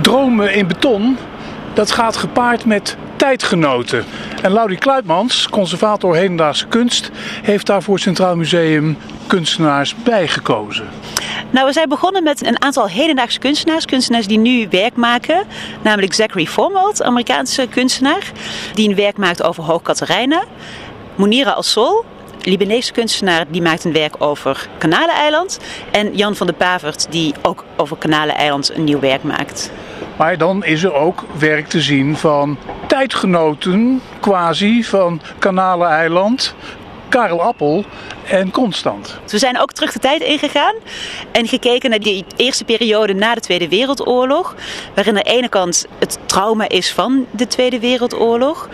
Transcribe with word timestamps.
dromen 0.00 0.54
in 0.54 0.66
beton, 0.66 1.16
dat 1.74 1.90
gaat 1.90 2.16
gepaard 2.16 2.64
met 2.64 2.96
tijdgenoten. 3.16 4.04
En 4.42 4.52
Laurie 4.52 4.78
Kluitmans, 4.78 5.48
conservator 5.48 6.16
hedendaagse 6.16 6.66
kunst, 6.66 7.10
heeft 7.42 7.66
daar 7.66 7.82
voor 7.82 7.94
het 7.94 8.02
Centraal 8.02 8.36
Museum 8.36 8.96
kunstenaars 9.26 9.94
bijgekozen. 9.94 10.88
Nou, 11.50 11.66
we 11.66 11.72
zijn 11.72 11.88
begonnen 11.88 12.22
met 12.22 12.46
een 12.46 12.62
aantal 12.62 12.88
hedendaagse 12.88 13.38
kunstenaars. 13.38 13.84
Kunstenaars 13.84 14.26
die 14.26 14.38
nu 14.38 14.66
werk 14.70 14.96
maken. 14.96 15.44
Namelijk 15.82 16.12
Zachary 16.12 16.46
Formwald, 16.46 17.02
Amerikaanse 17.02 17.66
kunstenaar. 17.70 18.32
Die 18.74 18.88
een 18.88 18.94
werk 18.94 19.16
maakt 19.16 19.42
over 19.42 19.62
Hoog 19.62 19.82
Catharijnen. 19.82 20.44
Munira 21.14 21.50
Al-Sol, 21.50 22.04
Libanese 22.42 22.92
kunstenaar 22.92 23.44
die 23.48 23.62
maakt 23.62 23.84
een 23.84 23.92
werk 23.92 24.14
over 24.18 24.68
Kanaleneiland. 24.78 25.58
En 25.90 26.16
Jan 26.16 26.36
van 26.36 26.46
de 26.46 26.52
Pavert 26.52 27.06
die 27.10 27.34
ook 27.42 27.64
over 27.76 27.96
Kanaleneiland 27.96 28.74
een 28.74 28.84
nieuw 28.84 29.00
werk 29.00 29.22
maakt. 29.22 29.70
Maar 30.16 30.38
dan 30.38 30.64
is 30.64 30.82
er 30.82 30.92
ook 30.92 31.24
werk 31.38 31.68
te 31.68 31.80
zien 31.80 32.16
van 32.16 32.58
tijdgenoten, 32.86 34.00
quasi, 34.20 34.84
van 34.84 35.20
Kanaleneiland, 35.38 36.54
Karel 37.08 37.42
Appel 37.42 37.84
en 38.28 38.50
Constant. 38.50 39.18
We 39.26 39.38
zijn 39.38 39.60
ook 39.60 39.72
terug 39.72 39.92
de 39.92 39.98
tijd 39.98 40.22
ingegaan 40.22 40.74
en 41.32 41.46
gekeken 41.46 41.90
naar 41.90 41.98
die 41.98 42.24
eerste 42.36 42.64
periode 42.64 43.14
na 43.14 43.34
de 43.34 43.40
Tweede 43.40 43.68
Wereldoorlog. 43.68 44.54
Waarin 44.94 45.16
aan 45.16 45.22
de 45.24 45.30
ene 45.30 45.48
kant 45.48 45.86
het 45.98 46.18
trauma 46.26 46.68
is 46.68 46.92
van 46.92 47.26
de 47.30 47.46
Tweede 47.46 47.80
Wereldoorlog. 47.80 48.68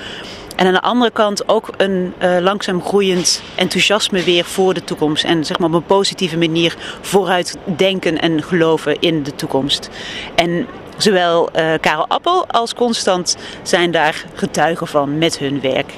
En 0.59 0.67
aan 0.67 0.73
de 0.73 0.81
andere 0.81 1.11
kant 1.11 1.49
ook 1.49 1.71
een 1.77 2.15
uh, 2.23 2.39
langzaam 2.41 2.83
groeiend 2.83 3.43
enthousiasme 3.55 4.23
weer 4.23 4.45
voor 4.45 4.75
de 4.75 4.85
toekomst. 4.85 5.25
En 5.25 5.45
zeg 5.45 5.59
maar 5.59 5.69
op 5.69 5.75
een 5.75 5.85
positieve 5.85 6.39
manier 6.39 6.77
vooruit 7.01 7.57
denken 7.77 8.19
en 8.21 8.43
geloven 8.43 9.01
in 9.01 9.23
de 9.23 9.35
toekomst. 9.35 9.89
En 10.35 10.67
zowel 10.97 11.49
uh, 11.57 11.73
Karel 11.81 12.09
Appel 12.09 12.47
als 12.47 12.75
Constant 12.75 13.37
zijn 13.63 13.91
daar 13.91 14.25
getuigen 14.35 14.87
van 14.87 15.19
met 15.19 15.39
hun 15.39 15.61
werk. 15.61 15.93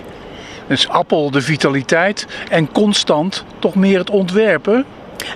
Dus 0.67 0.89
Appel 0.89 1.31
de 1.31 1.41
vitaliteit 1.41 2.27
en 2.51 2.73
Constant 2.73 3.45
toch 3.59 3.75
meer 3.75 3.99
het 3.99 4.11
ontwerpen? 4.11 4.84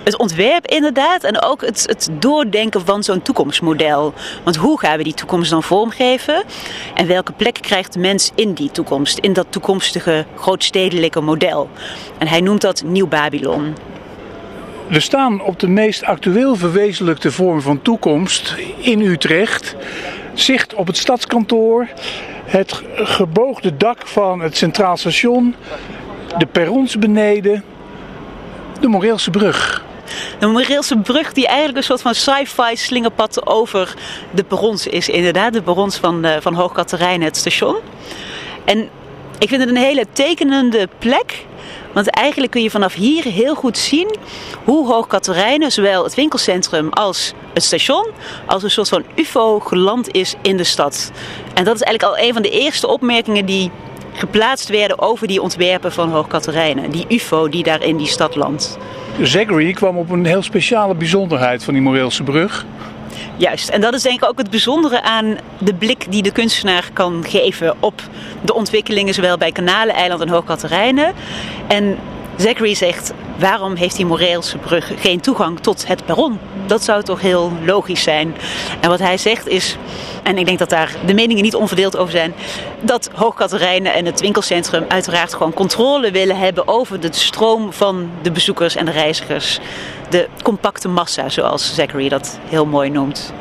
Het 0.03 0.17
ontwerp 0.17 0.67
inderdaad 0.67 1.23
en 1.23 1.41
ook 1.41 1.61
het, 1.61 1.83
het 1.87 2.09
doordenken 2.19 2.85
van 2.85 3.03
zo'n 3.03 3.21
toekomstmodel. 3.21 4.13
Want 4.43 4.55
hoe 4.55 4.79
gaan 4.79 4.97
we 4.97 5.03
die 5.03 5.13
toekomst 5.13 5.49
dan 5.49 5.63
vormgeven? 5.63 6.43
En 6.93 7.07
welke 7.07 7.31
plek 7.31 7.57
krijgt 7.61 7.93
de 7.93 7.99
mens 7.99 8.31
in 8.35 8.53
die 8.53 8.71
toekomst, 8.71 9.17
in 9.17 9.33
dat 9.33 9.47
toekomstige 9.49 10.25
grootstedelijke 10.35 11.21
model? 11.21 11.69
En 12.17 12.27
hij 12.27 12.41
noemt 12.41 12.61
dat 12.61 12.83
Nieuw 12.85 13.07
Babylon. 13.07 13.75
We 14.87 14.99
staan 14.99 15.41
op 15.41 15.59
de 15.59 15.67
meest 15.67 16.03
actueel 16.03 16.55
verwezenlijkte 16.55 17.31
vorm 17.31 17.61
van 17.61 17.81
toekomst 17.81 18.55
in 18.77 19.01
Utrecht. 19.01 19.75
Zicht 20.33 20.73
op 20.73 20.87
het 20.87 20.97
stadskantoor, 20.97 21.87
het 22.45 22.81
geboogde 22.95 23.77
dak 23.77 24.07
van 24.07 24.41
het 24.41 24.57
Centraal 24.57 24.97
Station, 24.97 25.55
de 26.37 26.45
perrons 26.45 26.97
beneden, 26.97 27.63
de 28.85 28.91
Moreelse 28.91 29.29
brug. 29.29 29.83
De 30.39 30.47
Moreelse 30.47 30.97
brug 30.97 31.33
die 31.33 31.47
eigenlijk 31.47 31.77
een 31.77 31.83
soort 31.83 32.01
van 32.01 32.15
sci-fi 32.15 32.75
slingerpad 32.75 33.47
over 33.47 33.93
de 34.31 34.43
perrons 34.43 34.87
is 34.87 35.09
inderdaad. 35.09 35.53
De 35.53 35.61
perrons 35.61 35.97
van, 35.97 36.25
uh, 36.25 36.35
van 36.39 36.53
Hoog 36.53 36.75
het 36.75 37.37
station. 37.37 37.75
En 38.65 38.89
ik 39.39 39.49
vind 39.49 39.61
het 39.61 39.69
een 39.69 39.77
hele 39.77 40.05
tekenende 40.11 40.89
plek. 40.97 41.45
Want 41.93 42.09
eigenlijk 42.09 42.51
kun 42.51 42.61
je 42.61 42.69
vanaf 42.69 42.93
hier 42.93 43.23
heel 43.23 43.55
goed 43.55 43.77
zien 43.77 44.15
hoe 44.63 44.87
Hoog 44.87 45.07
zowel 45.67 46.03
het 46.03 46.15
winkelcentrum 46.15 46.89
als 46.89 47.33
het 47.53 47.63
station, 47.63 48.11
als 48.45 48.63
een 48.63 48.71
soort 48.71 48.89
van 48.89 49.03
UFO 49.15 49.59
geland 49.59 50.11
is 50.11 50.35
in 50.41 50.57
de 50.57 50.63
stad. 50.63 51.11
En 51.53 51.63
dat 51.63 51.75
is 51.75 51.81
eigenlijk 51.81 52.17
al 52.17 52.25
een 52.27 52.33
van 52.33 52.41
de 52.41 52.49
eerste 52.49 52.87
opmerkingen 52.87 53.45
die 53.45 53.71
geplaatst 54.15 54.69
werden 54.69 54.99
over 54.99 55.27
die 55.27 55.41
ontwerpen 55.41 55.91
van 55.91 56.11
Hoog 56.11 56.27
Die 56.89 57.05
UFO 57.09 57.49
die 57.49 57.63
daar 57.63 57.83
in 57.83 57.97
die 57.97 58.07
stad 58.07 58.35
landt. 58.35 58.77
Zachary 59.21 59.73
kwam 59.73 59.97
op 59.97 60.09
een 60.09 60.25
heel 60.25 60.41
speciale 60.41 60.95
bijzonderheid 60.95 61.63
van 61.63 61.73
die 61.73 61.83
Moreelse 61.83 62.23
brug. 62.23 62.65
Juist, 63.37 63.69
en 63.69 63.81
dat 63.81 63.93
is 63.93 64.01
denk 64.01 64.21
ik 64.21 64.29
ook 64.29 64.37
het 64.37 64.49
bijzondere 64.49 65.01
aan 65.01 65.37
de 65.57 65.73
blik 65.73 66.05
die 66.09 66.21
de 66.21 66.31
kunstenaar 66.31 66.89
kan 66.93 67.23
geven 67.27 67.75
op 67.79 68.01
de 68.41 68.53
ontwikkelingen, 68.53 69.13
zowel 69.13 69.37
bij 69.37 69.51
Kanaleneiland 69.51 70.21
en 70.21 70.29
Hoog 70.29 70.45
En 71.67 71.97
Zachary 72.35 72.73
zegt: 72.73 73.13
waarom 73.37 73.75
heeft 73.75 73.95
die 73.95 74.05
Moreelse 74.05 74.57
brug 74.57 74.91
geen 74.95 75.19
toegang 75.19 75.59
tot 75.59 75.87
het 75.87 76.05
perron? 76.05 76.39
Dat 76.65 76.83
zou 76.83 77.03
toch 77.03 77.21
heel 77.21 77.51
logisch 77.65 78.03
zijn. 78.03 78.35
En 78.79 78.89
wat 78.89 78.99
hij 78.99 79.17
zegt 79.17 79.47
is, 79.47 79.77
en 80.23 80.37
ik 80.37 80.45
denk 80.45 80.59
dat 80.59 80.69
daar 80.69 80.95
de 81.05 81.13
meningen 81.13 81.43
niet 81.43 81.55
onverdeeld 81.55 81.97
over 81.97 82.11
zijn, 82.11 82.33
dat 82.81 83.09
Hoogkaterijnen 83.13 83.93
en 83.93 84.05
het 84.05 84.21
winkelcentrum 84.21 84.85
uiteraard 84.87 85.33
gewoon 85.33 85.53
controle 85.53 86.11
willen 86.11 86.37
hebben 86.37 86.67
over 86.67 86.99
de 86.99 87.07
stroom 87.11 87.73
van 87.73 88.09
de 88.21 88.31
bezoekers 88.31 88.75
en 88.75 88.85
de 88.85 88.91
reizigers. 88.91 89.59
De 90.09 90.27
compacte 90.43 90.87
massa, 90.87 91.29
zoals 91.29 91.75
Zachary 91.75 92.09
dat 92.09 92.39
heel 92.49 92.65
mooi 92.65 92.89
noemt. 92.89 93.33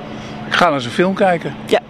Ik 0.46 0.54
ga 0.54 0.70
naar 0.70 0.80
zijn 0.80 0.94
film 0.94 1.14
kijken. 1.14 1.56
Ja. 1.66 1.80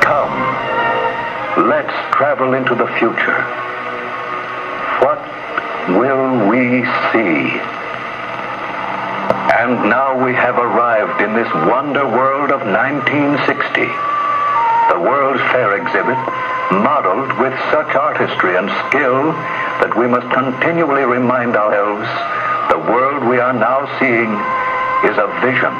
Come, 0.00 1.66
let's 1.68 1.94
travel 2.10 2.52
into 2.52 2.76
the 2.76 2.86
future. 2.86 3.44
Will 5.84 6.48
we 6.48 6.80
see? 7.12 7.44
And 9.52 9.84
now 9.92 10.16
we 10.16 10.32
have 10.32 10.56
arrived 10.56 11.20
in 11.20 11.36
this 11.36 11.52
wonder 11.68 12.08
world 12.08 12.48
of 12.48 12.64
1960. 12.64 13.44
The 14.88 15.00
World's 15.04 15.44
Fair 15.52 15.76
exhibit, 15.76 16.16
modeled 16.80 17.36
with 17.36 17.52
such 17.68 17.92
artistry 17.92 18.56
and 18.56 18.72
skill 18.88 19.36
that 19.84 19.92
we 19.92 20.08
must 20.08 20.24
continually 20.32 21.04
remind 21.04 21.52
ourselves 21.52 22.08
the 22.72 22.80
world 22.88 23.28
we 23.28 23.36
are 23.36 23.52
now 23.52 23.84
seeing 24.00 24.32
is 25.04 25.20
a 25.20 25.28
vision, 25.44 25.74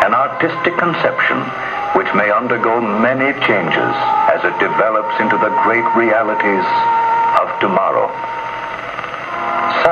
an 0.00 0.16
artistic 0.16 0.80
conception 0.80 1.44
which 1.92 2.08
may 2.16 2.32
undergo 2.32 2.80
many 2.80 3.36
changes 3.44 3.92
as 4.32 4.40
it 4.48 4.56
develops 4.64 5.12
into 5.20 5.36
the 5.36 5.52
great 5.60 5.84
realities 5.92 6.64
of 7.36 7.52
tomorrow. 7.60 8.08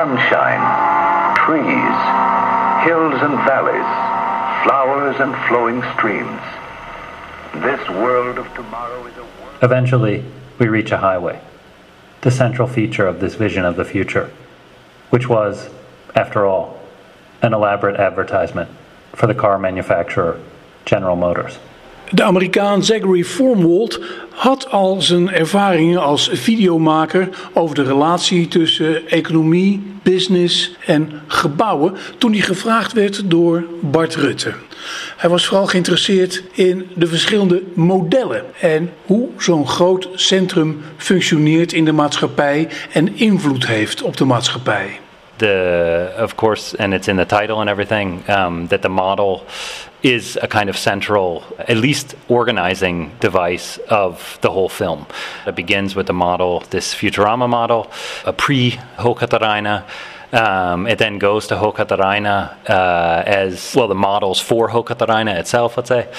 Sunshine, 0.05 1.35
trees, 1.35 1.97
hills 2.85 3.19
and 3.23 3.33
valleys, 3.43 3.89
flowers 4.63 5.15
and 5.19 5.35
flowing 5.47 5.81
streams. 5.97 6.41
This 7.55 7.89
world 7.89 8.37
of 8.37 8.45
tomorrow 8.53 9.03
is 9.07 9.17
a 9.17 9.23
world. 9.23 9.57
Eventually, 9.63 10.23
we 10.59 10.67
reach 10.67 10.91
a 10.91 10.97
highway, 10.97 11.41
the 12.21 12.29
central 12.29 12.67
feature 12.67 13.07
of 13.07 13.19
this 13.19 13.33
vision 13.33 13.65
of 13.65 13.77
the 13.77 13.83
future, 13.83 14.29
which 15.09 15.27
was, 15.27 15.71
after 16.13 16.45
all, 16.45 16.79
an 17.41 17.55
elaborate 17.55 17.99
advertisement 17.99 18.69
for 19.13 19.25
the 19.25 19.33
car 19.33 19.57
manufacturer 19.57 20.39
General 20.85 21.15
Motors. 21.15 21.57
De 22.15 22.23
Amerikaan 22.23 22.83
Zachary 22.83 23.23
Formwald 23.23 23.99
had 24.29 24.71
al 24.71 25.01
zijn 25.01 25.31
ervaringen 25.31 26.01
als 26.01 26.29
videomaker 26.33 27.29
over 27.53 27.75
de 27.75 27.83
relatie 27.83 28.47
tussen 28.47 29.07
economie, 29.07 29.83
business 30.03 30.75
en 30.85 31.11
gebouwen 31.27 31.93
toen 32.17 32.31
hij 32.31 32.41
gevraagd 32.41 32.93
werd 32.93 33.29
door 33.29 33.63
Bart 33.81 34.15
Rutte. 34.15 34.53
Hij 35.17 35.29
was 35.29 35.45
vooral 35.45 35.67
geïnteresseerd 35.67 36.43
in 36.51 36.87
de 36.93 37.07
verschillende 37.07 37.63
modellen 37.73 38.43
en 38.59 38.91
hoe 39.05 39.29
zo'n 39.37 39.67
groot 39.67 40.09
centrum 40.13 40.81
functioneert 40.97 41.73
in 41.73 41.85
de 41.85 41.91
maatschappij 41.91 42.67
en 42.91 43.17
invloed 43.17 43.67
heeft 43.67 44.01
op 44.01 44.17
de 44.17 44.25
maatschappij. 44.25 44.99
The, 45.37 46.13
of 46.15 46.37
course, 46.37 46.73
and 46.73 46.93
it's 46.93 47.07
in 47.07 47.17
the 47.17 47.25
title 47.25 47.59
and 47.59 47.69
everything, 47.69 48.23
um, 48.29 48.67
that 48.67 48.81
the 48.81 48.89
model 48.89 49.45
is 50.01 50.37
a 50.41 50.47
kind 50.47 50.69
of 50.69 50.77
central, 50.77 51.43
at 51.57 51.77
least 51.77 52.15
organizing 52.29 53.11
device 53.19 53.77
of 53.89 54.37
the 54.41 54.51
whole 54.51 54.69
film. 54.69 55.07
It 55.47 55.55
begins 55.55 55.95
with 55.95 56.07
the 56.07 56.13
model, 56.13 56.61
this 56.69 56.93
Futurama 56.93 57.49
model, 57.49 57.91
a 58.23 58.31
pre 58.31 58.71
Hokataraina. 58.97 59.83
Um, 60.35 60.85
it 60.85 60.97
then 60.97 61.17
goes 61.17 61.47
to 61.47 61.55
Hokataraina 61.55 62.69
uh, 62.69 63.23
as 63.25 63.73
well, 63.73 63.87
the 63.87 63.95
models 63.95 64.41
for 64.41 64.69
Hokataraina 64.69 65.39
itself, 65.39 65.77
let's 65.77 65.87
say. 65.87 66.09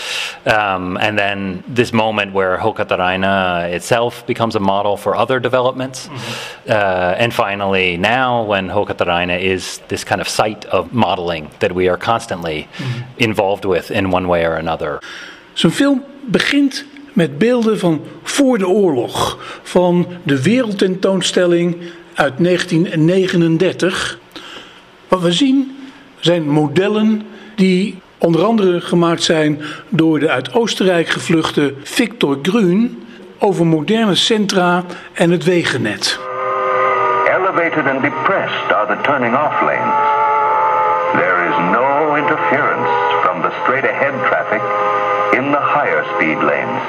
Um, 0.47 0.97
and 0.97 1.19
then 1.19 1.63
this 1.69 1.93
moment 1.93 2.33
where 2.33 2.57
Hokataraina 2.57 3.71
itself 3.73 4.27
becomes 4.27 4.57
a 4.57 4.61
model 4.61 4.97
for 4.97 5.15
other 5.15 5.39
developments. 5.39 6.09
Mm-hmm. 6.09 6.71
Uh, 6.71 7.23
and 7.23 7.35
finally, 7.35 7.99
now 7.99 8.43
when 8.43 8.69
Hokataraina 8.69 9.39
is 9.39 9.81
this 9.89 10.03
kind 10.03 10.21
of 10.21 10.29
site 10.29 10.65
of 10.67 10.93
modeling 10.93 11.51
that 11.59 11.73
we 11.73 11.89
are 11.89 11.99
constantly 11.99 12.69
mm-hmm. 12.79 13.03
involved 13.19 13.67
with 13.67 13.91
in 13.91 14.11
one 14.11 14.29
way 14.29 14.47
or 14.47 14.55
another. 14.55 15.01
Zo'n 15.55 15.71
film 15.71 16.05
begint 16.25 16.85
met 17.13 17.39
beelden 17.39 17.79
van 17.79 18.01
voor 18.23 18.59
de 18.59 18.69
oorlog, 18.69 19.39
van 19.63 20.07
de 20.23 20.43
wereldtentoonstelling 20.43 21.77
uit 22.17 22.35
1939. 22.39 24.19
Wat 25.09 25.21
we 25.21 25.33
zien 25.33 25.77
zijn 26.21 26.49
modellen 26.49 27.23
die 27.55 27.99
Onder 28.19 28.45
andere 28.45 28.81
gemaakt 28.81 29.23
zijn 29.23 29.61
door 29.89 30.19
de 30.19 30.31
uit 30.31 30.55
Oostenrijk 30.55 31.09
gevluchte 31.09 31.75
Victor 31.83 32.39
Grün 32.43 33.07
over 33.39 33.67
moderne 33.67 34.15
centra 34.15 34.83
en 35.13 35.31
het 35.31 35.45
wegennet. 35.45 36.19
Elevated 37.25 37.87
and 37.87 38.03
depressed 38.03 38.73
are 38.73 38.87
the 38.87 39.01
turning 39.03 39.35
off 39.35 39.61
lanes. 39.61 39.95
There 41.13 41.49
is 41.49 41.57
no 41.73 42.15
interference 42.15 42.91
from 43.23 43.43
the 43.43 43.51
straight 43.63 43.85
ahead 43.85 44.15
traffic 44.29 44.63
in 45.39 45.51
the 45.53 45.63
higher 45.75 46.05
speed 46.15 46.39
lanes. 46.43 46.83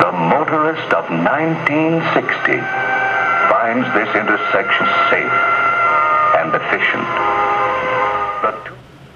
The 0.00 0.12
motorist 0.12 0.94
of 0.94 1.08
1960 1.08 2.87
finds 3.48 3.86
this 3.94 4.10
intersection 4.14 4.86
safe 5.10 5.38
and 6.40 6.54
efficient. 6.54 7.06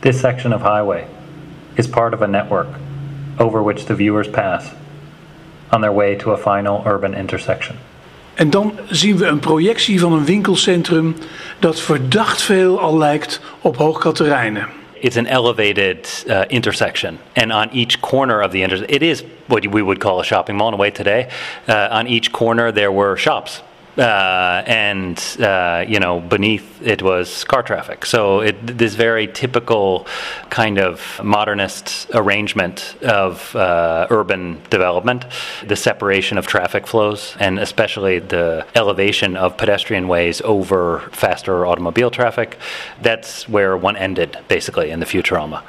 This 0.02 0.20
section 0.20 0.52
of 0.52 0.62
highway 0.62 1.06
is 1.76 1.87
part 1.87 2.12
of 2.14 2.23
a 2.23 2.26
network 2.26 2.67
over 3.38 3.62
which 3.62 3.84
the 3.84 3.94
viewers 3.94 4.29
pass 4.29 4.69
on 5.70 5.81
their 5.81 5.93
way 5.93 6.17
to 6.17 6.32
a 6.32 6.37
final 6.37 6.82
urban 6.84 7.14
intersection. 7.14 7.76
En 8.34 8.50
dan 8.50 8.79
zien 8.88 9.17
we 9.17 9.26
een 9.26 9.38
projectie 9.38 10.00
van 10.00 10.12
een 10.12 10.25
winkelcentrum 10.25 11.17
dat 11.58 11.81
verdacht 11.81 12.43
veel 12.43 12.81
al 12.81 12.99
lijkt 12.99 13.40
op 13.61 13.76
Hoogkaterijnen. 13.76 14.67
It's 15.00 15.17
an 15.17 15.26
elevated 15.26 16.25
uh, 16.26 16.40
intersection, 16.46 17.19
and 17.35 17.52
on 17.52 17.69
each 17.73 18.00
corner 18.00 18.43
of 18.44 18.50
the 18.50 18.58
intersection, 18.58 18.94
it 18.94 19.02
is 19.02 19.25
what 19.46 19.64
we 19.64 19.82
would 19.82 19.99
call 19.99 20.19
a 20.19 20.23
shopping 20.23 20.58
mall 20.58 20.69
in 20.69 20.75
a 20.75 20.76
way 20.76 20.90
today. 20.90 21.26
Uh, 21.69 21.99
on 21.99 22.06
each 22.06 22.31
corner, 22.31 22.73
there 22.73 22.93
were 22.93 23.17
shops. 23.17 23.62
Uh, 23.99 24.62
and 24.67 25.19
uh, 25.39 25.85
you 25.87 26.00
know, 26.00 26.19
beneath 26.19 26.81
it 26.81 27.03
was 27.03 27.44
car 27.44 27.62
traffic. 27.62 28.06
So 28.06 28.41
it, 28.41 28.79
this 28.79 28.94
very 28.94 29.27
typical 29.27 30.06
kind 30.49 30.79
of 30.79 31.21
modernist 31.23 32.11
arrangement 32.15 32.97
of 33.03 33.55
uh, 33.55 34.06
urban 34.09 34.62
development, 34.71 35.27
the 35.67 35.77
separation 35.77 36.39
of 36.39 36.47
traffic 36.47 36.87
flows, 36.87 37.37
and 37.39 37.59
especially 37.59 38.19
the 38.19 38.67
elevation 38.75 39.37
of 39.37 39.59
pedestrian 39.59 40.09
ways 40.09 40.41
over 40.43 41.00
faster 41.12 41.67
automobile 41.67 42.11
traffic. 42.11 42.59
That's 43.03 43.47
where 43.47 43.77
one 43.77 43.97
ended, 43.97 44.38
basically, 44.49 44.91
in 44.91 45.00
the 45.00 45.06
Futurama. 45.06 45.62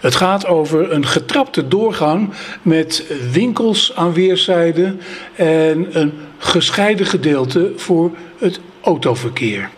Het 0.00 0.14
gaat 0.14 0.46
over 0.46 0.92
een 0.92 1.06
getrapte 1.06 1.68
doorgang 1.68 2.30
met 2.62 3.04
winkels 3.32 3.92
aan 3.94 4.12
weerszijden 4.12 5.00
en 5.34 6.00
een 6.00 6.12
gescheiden 6.38 7.06
gedeelte 7.06 7.72
voor 7.76 8.10
het 8.38 8.60
autoverkeer. 8.80 9.70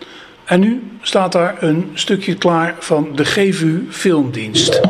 En 0.45 0.61
nu 0.61 0.83
staat 1.03 1.33
daar 1.33 1.57
een 1.61 1.91
stukje 1.95 2.35
klaar 2.35 2.75
van 2.79 3.09
de 3.15 3.25
GVU 3.25 3.87
Filmdienst. 3.91 4.81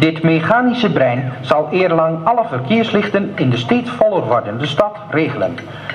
Dit 0.00 0.22
mechanische 0.22 0.92
brein 0.92 1.32
zal 1.40 1.68
eerlang 1.70 2.24
alle 2.24 2.44
verkeerslichten 2.48 3.32
in 3.34 3.50
de 3.50 3.56
steeds 3.56 3.90
voller 3.90 4.22
wordende 4.22 4.66
stad 4.66 4.96
regelen. 5.10 5.54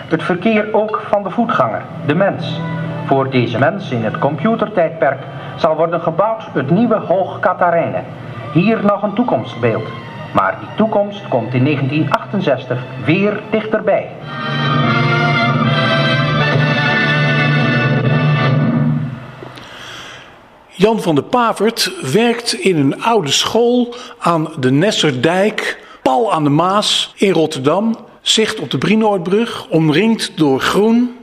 Het 0.10 0.24
verkeer 0.24 0.68
ook 0.72 1.02
van 1.10 1.24
de 1.24 1.30
voetganger, 1.30 1.81
de 2.06 2.16
mens. 2.16 2.60
Voor 3.06 3.30
deze 3.30 3.60
mens 3.60 3.92
in 3.92 4.04
het 4.04 4.19
computertijdperk 4.19 5.19
zal 5.56 5.75
worden 5.75 6.02
gebouwd 6.02 6.44
het 6.54 6.69
nieuwe 6.69 6.96
Hoog 6.96 7.40
Katarijnen. 7.40 8.04
Hier 8.54 8.86
nog 8.86 9.04
een 9.04 9.13
toekomstbeeld. 9.13 9.88
Maar 10.34 10.56
die 10.60 10.69
toekomst 10.75 11.28
komt 11.28 11.54
in 11.54 11.63
1968 11.63 12.84
weer 13.06 13.40
dichterbij. 13.50 14.10
Jan 20.77 21.01
van 21.01 21.16
der 21.16 21.24
Pavert 21.24 21.92
werkt 22.12 22.54
in 22.54 22.77
een 22.77 23.04
oude 23.04 23.31
school 23.31 23.95
aan 24.18 24.54
de 24.60 24.72
Nesserdijk, 24.72 25.83
pal 26.01 26.33
aan 26.33 26.44
de 26.44 26.50
Maas 26.50 27.13
in 27.16 27.31
Rotterdam. 27.31 27.98
Zicht 28.22 28.60
op 28.60 28.72
de 28.72 28.77
Brienoordbrug, 28.77 29.68
omringd 29.68 30.31
door 30.36 30.60
groen. 30.60 31.18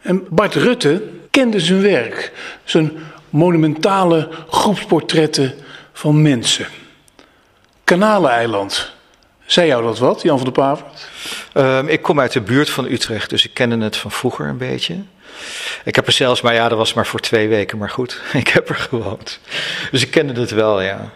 En 0.00 0.26
Bart 0.30 0.54
Rutte 0.54 1.02
kende 1.30 1.60
zijn 1.60 1.82
werk, 1.82 2.32
zijn 2.64 2.92
monumentale 3.30 4.28
groepsportretten 4.48 5.54
van 5.92 6.22
mensen. 6.22 6.66
Kanaleiland. 7.84 8.92
Zei 9.46 9.66
jou 9.66 9.82
dat 9.82 9.98
wat, 9.98 10.22
Jan 10.22 10.36
van 10.36 10.44
der 10.44 10.54
Pavert? 10.54 11.08
Um, 11.54 11.88
ik 11.88 12.02
kom 12.02 12.20
uit 12.20 12.32
de 12.32 12.40
buurt 12.40 12.70
van 12.70 12.84
Utrecht, 12.84 13.30
dus 13.30 13.44
ik 13.44 13.54
kende 13.54 13.84
het 13.84 13.96
van 13.96 14.10
vroeger 14.10 14.46
een 14.46 14.58
beetje. 14.58 14.96
Ik 15.84 15.94
heb 15.94 16.06
er 16.06 16.12
zelfs, 16.12 16.40
maar 16.40 16.54
ja, 16.54 16.68
dat 16.68 16.78
was 16.78 16.94
maar 16.94 17.06
voor 17.06 17.20
twee 17.20 17.48
weken, 17.48 17.78
maar 17.78 17.90
goed, 17.90 18.20
ik 18.32 18.48
heb 18.48 18.68
er 18.68 18.74
gewoond. 18.74 19.38
Dus 19.90 20.02
ik 20.02 20.10
kende 20.10 20.40
het 20.40 20.50
wel, 20.50 20.80
ja. 20.80 21.10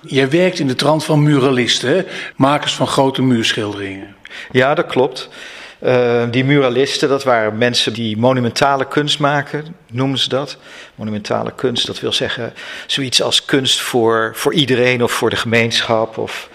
Jij 0.00 0.30
werkt 0.30 0.58
in 0.58 0.66
de 0.66 0.74
trant 0.74 1.04
van 1.04 1.22
muralisten, 1.22 1.88
hè? 1.88 2.04
makers 2.36 2.74
van 2.74 2.86
grote 2.86 3.22
muurschilderingen. 3.22 4.16
Ja, 4.50 4.74
dat 4.74 4.86
klopt. 4.86 5.28
Uh, 5.82 6.22
die 6.30 6.44
muralisten, 6.44 7.08
dat 7.08 7.24
waren 7.24 7.58
mensen 7.58 7.92
die 7.92 8.16
monumentale 8.16 8.88
kunst 8.88 9.18
maken, 9.18 9.76
noemen 9.90 10.18
ze 10.18 10.28
dat. 10.28 10.56
Monumentale 10.94 11.52
kunst, 11.54 11.86
dat 11.86 12.00
wil 12.00 12.12
zeggen 12.12 12.52
zoiets 12.86 13.22
als 13.22 13.44
kunst 13.44 13.80
voor, 13.80 14.32
voor 14.34 14.54
iedereen 14.54 15.02
of 15.02 15.12
voor 15.12 15.30
de 15.30 15.36
gemeenschap 15.36 16.18
of 16.18 16.48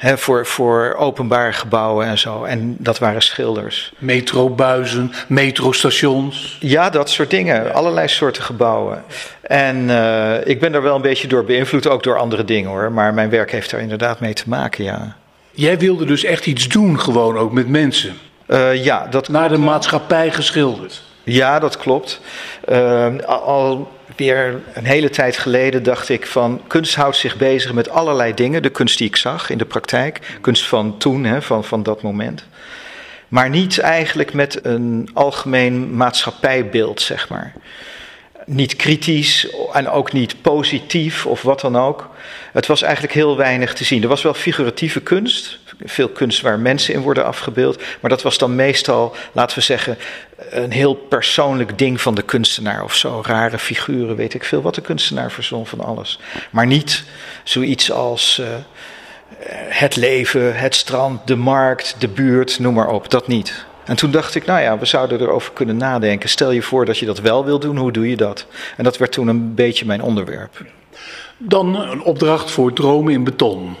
voor, 0.00 0.46
voor 0.46 0.94
openbare 0.98 1.52
gebouwen 1.52 2.06
en 2.06 2.18
zo. 2.18 2.44
En 2.44 2.76
dat 2.78 2.98
waren 2.98 3.22
schilders. 3.22 3.92
Metrobuizen, 3.98 5.12
metrostations. 5.26 6.56
Ja, 6.60 6.90
dat 6.90 7.10
soort 7.10 7.30
dingen. 7.30 7.74
Allerlei 7.74 8.08
soorten 8.08 8.42
gebouwen. 8.42 9.04
En 9.40 9.76
uh, 9.76 10.46
ik 10.46 10.60
ben 10.60 10.72
daar 10.72 10.82
wel 10.82 10.94
een 10.94 11.02
beetje 11.02 11.28
door 11.28 11.44
beïnvloed, 11.44 11.88
ook 11.88 12.02
door 12.02 12.18
andere 12.18 12.44
dingen 12.44 12.70
hoor. 12.70 12.92
Maar 12.92 13.14
mijn 13.14 13.30
werk 13.30 13.50
heeft 13.50 13.70
daar 13.70 13.80
inderdaad 13.80 14.20
mee 14.20 14.32
te 14.32 14.48
maken, 14.48 14.84
ja. 14.84 15.16
Jij 15.50 15.78
wilde 15.78 16.04
dus 16.04 16.24
echt 16.24 16.46
iets 16.46 16.68
doen, 16.68 17.00
gewoon 17.00 17.38
ook 17.38 17.52
met 17.52 17.68
mensen. 17.68 18.16
Uh, 18.46 18.84
ja, 18.84 19.06
dat 19.10 19.28
Naar 19.28 19.48
de 19.48 19.58
maatschappij 19.58 20.30
geschilderd. 20.30 21.02
Ja, 21.22 21.58
dat 21.58 21.76
klopt. 21.76 22.20
Uh, 22.68 23.06
al 23.26 23.90
een 24.28 24.84
hele 24.84 25.10
tijd 25.10 25.38
geleden 25.38 25.82
dacht 25.82 26.08
ik 26.08 26.26
van 26.26 26.60
kunst 26.66 26.94
houdt 26.94 27.16
zich 27.16 27.36
bezig 27.36 27.72
met 27.72 27.88
allerlei 27.88 28.34
dingen. 28.34 28.62
De 28.62 28.70
kunst 28.70 28.98
die 28.98 29.06
ik 29.06 29.16
zag 29.16 29.50
in 29.50 29.58
de 29.58 29.64
praktijk, 29.64 30.38
kunst 30.40 30.68
van 30.68 30.98
toen, 30.98 31.24
hè, 31.24 31.42
van, 31.42 31.64
van 31.64 31.82
dat 31.82 32.02
moment. 32.02 32.44
Maar 33.28 33.50
niet 33.50 33.78
eigenlijk 33.78 34.32
met 34.32 34.64
een 34.64 35.10
algemeen 35.12 35.96
maatschappijbeeld, 35.96 37.00
zeg 37.00 37.28
maar. 37.28 37.52
Niet 38.46 38.76
kritisch 38.76 39.48
en 39.72 39.88
ook 39.88 40.12
niet 40.12 40.42
positief 40.42 41.26
of 41.26 41.42
wat 41.42 41.60
dan 41.60 41.76
ook. 41.76 42.10
Het 42.52 42.66
was 42.66 42.82
eigenlijk 42.82 43.14
heel 43.14 43.36
weinig 43.36 43.74
te 43.74 43.84
zien. 43.84 44.02
Er 44.02 44.08
was 44.08 44.22
wel 44.22 44.34
figuratieve 44.34 45.00
kunst, 45.00 45.58
veel 45.84 46.08
kunst 46.08 46.40
waar 46.40 46.58
mensen 46.58 46.94
in 46.94 47.00
worden 47.00 47.24
afgebeeld. 47.24 47.82
Maar 48.00 48.10
dat 48.10 48.22
was 48.22 48.38
dan 48.38 48.54
meestal, 48.54 49.14
laten 49.32 49.58
we 49.58 49.64
zeggen, 49.64 49.98
een 50.50 50.72
heel 50.72 50.94
persoonlijk 50.94 51.78
ding 51.78 52.00
van 52.00 52.14
de 52.14 52.22
kunstenaar 52.22 52.84
of 52.84 52.94
zo. 52.94 53.22
Rare 53.26 53.58
figuren, 53.58 54.16
weet 54.16 54.34
ik 54.34 54.44
veel 54.44 54.62
wat 54.62 54.74
de 54.74 54.80
kunstenaar 54.80 55.30
verzon 55.30 55.66
van 55.66 55.80
alles. 55.80 56.18
Maar 56.50 56.66
niet 56.66 57.04
zoiets 57.44 57.92
als 57.92 58.38
uh, 58.40 58.46
het 59.68 59.96
leven, 59.96 60.56
het 60.56 60.74
strand, 60.74 61.26
de 61.26 61.36
markt, 61.36 61.96
de 61.98 62.08
buurt, 62.08 62.58
noem 62.58 62.74
maar 62.74 62.88
op. 62.88 63.10
Dat 63.10 63.26
niet. 63.26 63.64
En 63.84 63.96
toen 63.96 64.10
dacht 64.10 64.34
ik, 64.34 64.44
nou 64.44 64.60
ja, 64.60 64.78
we 64.78 64.84
zouden 64.84 65.20
erover 65.20 65.52
kunnen 65.52 65.76
nadenken. 65.76 66.28
Stel 66.28 66.50
je 66.50 66.62
voor 66.62 66.84
dat 66.84 66.98
je 66.98 67.06
dat 67.06 67.20
wel 67.20 67.44
wil 67.44 67.58
doen, 67.58 67.76
hoe 67.76 67.92
doe 67.92 68.10
je 68.10 68.16
dat? 68.16 68.46
En 68.76 68.84
dat 68.84 68.98
werd 68.98 69.12
toen 69.12 69.28
een 69.28 69.54
beetje 69.54 69.86
mijn 69.86 70.02
onderwerp. 70.02 70.64
Dan 71.38 71.80
een 71.80 72.02
opdracht 72.02 72.50
voor 72.50 72.72
dromen 72.72 73.12
in 73.12 73.24
beton. 73.24 73.76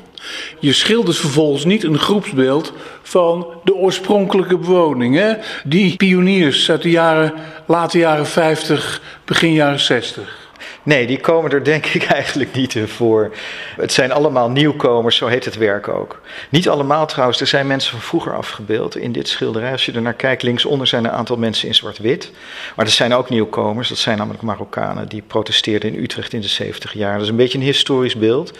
Je 0.58 0.72
schildert 0.72 1.16
vervolgens 1.16 1.64
niet 1.64 1.84
een 1.84 1.98
groepsbeeld 1.98 2.72
van 3.02 3.46
de 3.64 3.74
oorspronkelijke 3.74 4.58
bewoning. 4.58 5.36
Die 5.64 5.96
pioniers 5.96 6.70
uit 6.70 6.82
de 6.82 6.90
jaren, 6.90 7.32
late 7.66 7.98
jaren 7.98 8.26
50, 8.26 9.00
begin 9.24 9.52
jaren 9.52 9.80
60. 9.80 10.49
Nee, 10.82 11.06
die 11.06 11.20
komen 11.20 11.50
er 11.50 11.64
denk 11.64 11.86
ik 11.86 12.04
eigenlijk 12.18 12.52
niet 12.52 12.78
voor. 12.86 13.32
Het 13.76 13.92
zijn 13.92 14.12
allemaal 14.12 14.50
nieuwkomers, 14.50 15.16
zo 15.16 15.26
heet 15.26 15.44
het 15.44 15.56
werk 15.56 15.88
ook. 15.88 16.20
Niet 16.48 16.68
allemaal 16.68 17.06
trouwens, 17.06 17.40
er 17.40 17.46
zijn 17.46 17.66
mensen 17.66 17.90
van 17.90 18.00
vroeger 18.00 18.34
afgebeeld 18.36 18.96
in 18.96 19.12
dit 19.12 19.28
schilderij. 19.28 19.72
Als 19.72 19.86
je 19.86 19.92
er 19.92 20.02
naar 20.02 20.14
kijkt, 20.14 20.42
linksonder 20.42 20.86
zijn 20.86 21.04
een 21.04 21.10
aantal 21.10 21.36
mensen 21.36 21.68
in 21.68 21.74
zwart-wit. 21.74 22.32
Maar 22.76 22.86
er 22.86 22.92
zijn 22.92 23.14
ook 23.14 23.28
nieuwkomers, 23.28 23.88
dat 23.88 23.98
zijn 23.98 24.18
namelijk 24.18 24.42
Marokkanen 24.42 25.08
die 25.08 25.22
protesteerden 25.26 25.94
in 25.94 26.02
Utrecht 26.02 26.32
in 26.32 26.40
de 26.40 26.48
70 26.48 26.92
jaar. 26.92 27.12
Dat 27.12 27.22
is 27.22 27.28
een 27.28 27.36
beetje 27.36 27.58
een 27.58 27.64
historisch 27.64 28.16
beeld. 28.16 28.58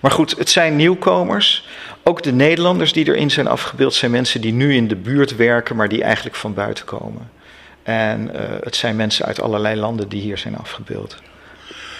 Maar 0.00 0.10
goed, 0.10 0.38
het 0.38 0.50
zijn 0.50 0.76
nieuwkomers. 0.76 1.68
Ook 2.02 2.22
de 2.22 2.32
Nederlanders 2.32 2.92
die 2.92 3.06
erin 3.08 3.30
zijn 3.30 3.48
afgebeeld 3.48 3.94
zijn 3.94 4.10
mensen 4.10 4.40
die 4.40 4.52
nu 4.52 4.74
in 4.74 4.88
de 4.88 4.96
buurt 4.96 5.36
werken, 5.36 5.76
maar 5.76 5.88
die 5.88 6.02
eigenlijk 6.02 6.36
van 6.36 6.54
buiten 6.54 6.84
komen. 6.84 7.30
En 7.82 8.30
uh, 8.34 8.40
het 8.60 8.76
zijn 8.76 8.96
mensen 8.96 9.26
uit 9.26 9.40
allerlei 9.40 9.76
landen 9.76 10.08
die 10.08 10.20
hier 10.20 10.38
zijn 10.38 10.56
afgebeeld. 10.56 11.16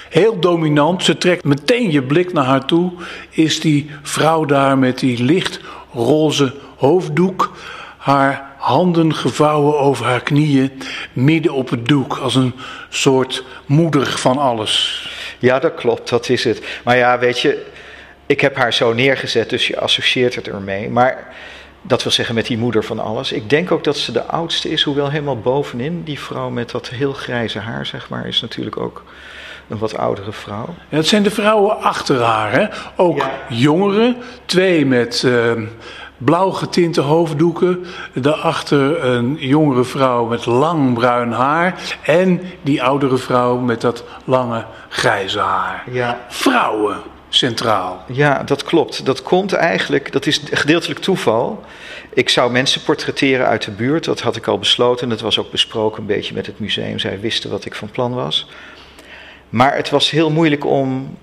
Heel 0.08 0.40
dominant, 0.40 1.04
ze 1.04 1.18
trekt 1.18 1.44
meteen 1.44 1.90
je 1.90 2.02
blik 2.02 2.32
naar 2.32 2.44
haar 2.44 2.64
toe. 2.64 2.92
Is 3.30 3.60
die 3.60 3.90
vrouw 4.02 4.44
daar 4.44 4.78
met 4.78 4.98
die 4.98 5.22
licht 5.22 5.60
roze 5.92 6.54
hoofddoek, 6.76 7.52
haar 7.96 8.54
handen 8.58 9.14
gevouwen 9.14 9.78
over 9.78 10.06
haar 10.06 10.22
knieën, 10.22 10.72
midden 11.12 11.52
op 11.52 11.70
het 11.70 11.88
doek, 11.88 12.16
als 12.16 12.34
een 12.34 12.54
soort 12.88 13.44
moeder 13.66 14.06
van 14.06 14.38
alles. 14.38 15.08
Ja, 15.38 15.58
dat 15.58 15.74
klopt, 15.74 16.08
dat 16.08 16.28
is 16.28 16.44
het. 16.44 16.62
Maar 16.84 16.96
ja, 16.96 17.18
weet 17.18 17.40
je, 17.40 17.66
ik 18.26 18.40
heb 18.40 18.56
haar 18.56 18.72
zo 18.72 18.92
neergezet, 18.92 19.50
dus 19.50 19.66
je 19.66 19.80
associeert 19.80 20.34
het 20.34 20.48
ermee. 20.48 20.90
Maar 20.90 21.34
dat 21.82 22.02
wil 22.02 22.12
zeggen 22.12 22.34
met 22.34 22.46
die 22.46 22.58
moeder 22.58 22.84
van 22.84 22.98
alles. 22.98 23.32
Ik 23.32 23.50
denk 23.50 23.70
ook 23.70 23.84
dat 23.84 23.96
ze 23.96 24.12
de 24.12 24.24
oudste 24.24 24.70
is, 24.70 24.82
hoewel 24.82 25.10
helemaal 25.10 25.40
bovenin. 25.40 26.02
Die 26.04 26.20
vrouw 26.20 26.50
met 26.50 26.70
dat 26.70 26.88
heel 26.88 27.12
grijze 27.12 27.58
haar, 27.58 27.86
zeg 27.86 28.08
maar, 28.08 28.26
is 28.26 28.40
natuurlijk 28.40 28.76
ook 28.76 29.04
een 29.68 29.78
wat 29.78 29.96
oudere 29.96 30.32
vrouw. 30.32 30.74
Ja, 30.88 30.96
het 30.96 31.06
zijn 31.06 31.22
de 31.22 31.30
vrouwen 31.30 31.80
achter 31.80 32.22
haar, 32.22 32.52
hè? 32.52 32.66
Ook 32.96 33.16
Ja. 33.18 33.30
jongeren, 33.48 34.16
twee 34.44 34.86
met 34.86 35.22
uh, 35.26 35.52
blauw 36.18 36.50
getinte 36.50 37.00
hoofddoeken. 37.00 37.84
Daarachter 38.14 39.04
een 39.04 39.36
jongere 39.38 39.84
vrouw 39.84 40.24
met 40.24 40.46
lang 40.46 40.94
bruin 40.94 41.32
haar. 41.32 41.74
En 42.02 42.40
die 42.62 42.82
oudere 42.82 43.16
vrouw 43.16 43.56
met 43.56 43.80
dat 43.80 44.04
lange 44.24 44.64
grijze 44.88 45.38
haar. 45.38 45.84
Ja. 45.90 46.18
Vrouwen 46.28 46.96
centraal. 47.28 48.04
Ja, 48.06 48.42
dat 48.42 48.62
klopt. 48.62 49.04
Dat 49.06 49.22
komt 49.22 49.52
eigenlijk, 49.52 50.12
dat 50.12 50.26
is 50.26 50.40
gedeeltelijk 50.50 51.00
toeval. 51.00 51.64
Ik 52.12 52.28
zou 52.28 52.52
mensen 52.52 52.82
portretteren 52.82 53.46
uit 53.46 53.64
de 53.64 53.70
buurt, 53.70 54.04
dat 54.04 54.20
had 54.20 54.36
ik 54.36 54.46
al 54.46 54.58
besloten. 54.58 55.08
Dat 55.08 55.20
was 55.20 55.38
ook 55.38 55.50
besproken 55.50 56.00
een 56.00 56.06
beetje 56.06 56.34
met 56.34 56.46
het 56.46 56.58
museum. 56.58 56.98
Zij 56.98 57.20
wisten 57.20 57.50
wat 57.50 57.64
ik 57.64 57.74
van 57.74 57.90
plan 57.90 58.14
was. 58.14 58.48
Maar 59.48 59.76
het 59.76 59.90
was 59.90 60.10
heel 60.10 60.30
moeilijk 60.30 60.64
om 60.64 61.16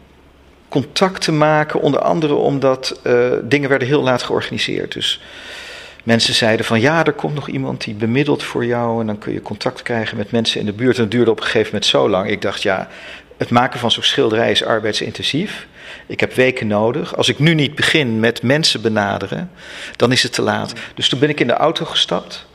contact 0.70 1.22
te 1.22 1.32
maken, 1.32 1.82
onder 1.82 2.02
andere 2.02 2.34
omdat 2.34 3.00
uh, 3.04 3.32
dingen 3.44 3.70
werden 3.70 3.88
heel 3.88 4.04
laat 4.04 4.24
georganiseerd. 4.24 4.94
Dus 4.94 5.22
mensen 6.04 6.34
zeiden 6.34 6.66
van 6.66 6.82
ja, 6.82 7.06
er 7.06 7.14
komt 7.14 7.34
nog 7.34 7.50
iemand 7.50 7.84
die 7.84 7.94
bemiddelt 7.94 8.44
voor 8.44 8.66
jou 8.66 9.00
en 9.02 9.08
dan 9.08 9.18
kun 9.18 9.34
je 9.34 9.42
contact 9.42 9.82
krijgen 9.82 10.18
met 10.18 10.32
mensen 10.32 10.60
in 10.60 10.66
de 10.66 10.74
buurt. 10.74 10.96
En 10.96 11.02
dat 11.02 11.12
duurde 11.12 11.32
op 11.32 11.38
een 11.38 11.44
gegeven 11.44 11.66
moment 11.66 11.86
zo 11.86 12.10
lang. 12.10 12.30
Ik 12.30 12.42
dacht 12.42 12.62
ja, 12.62 12.88
het 13.38 13.50
maken 13.50 13.80
van 13.80 13.92
zo'n 13.92 14.04
schilderij 14.04 14.52
is 14.52 14.64
arbeidsintensief. 14.64 15.68
Ik 16.08 16.20
heb 16.20 16.34
weken 16.34 16.68
nodig. 16.68 17.18
Als 17.18 17.30
ik 17.30 17.40
nu 17.40 17.54
niet 17.54 17.76
begin 17.76 18.20
met 18.20 18.42
mensen 18.42 18.82
benaderen, 18.82 19.52
dan 19.96 20.12
is 20.12 20.24
het 20.24 20.34
te 20.34 20.42
laat. 20.42 20.74
Dus 20.96 21.10
toen 21.10 21.20
ben 21.20 21.30
ik 21.30 21.40
in 21.40 21.48
de 21.48 21.54
auto 21.54 21.86
gestapt. 21.86 22.46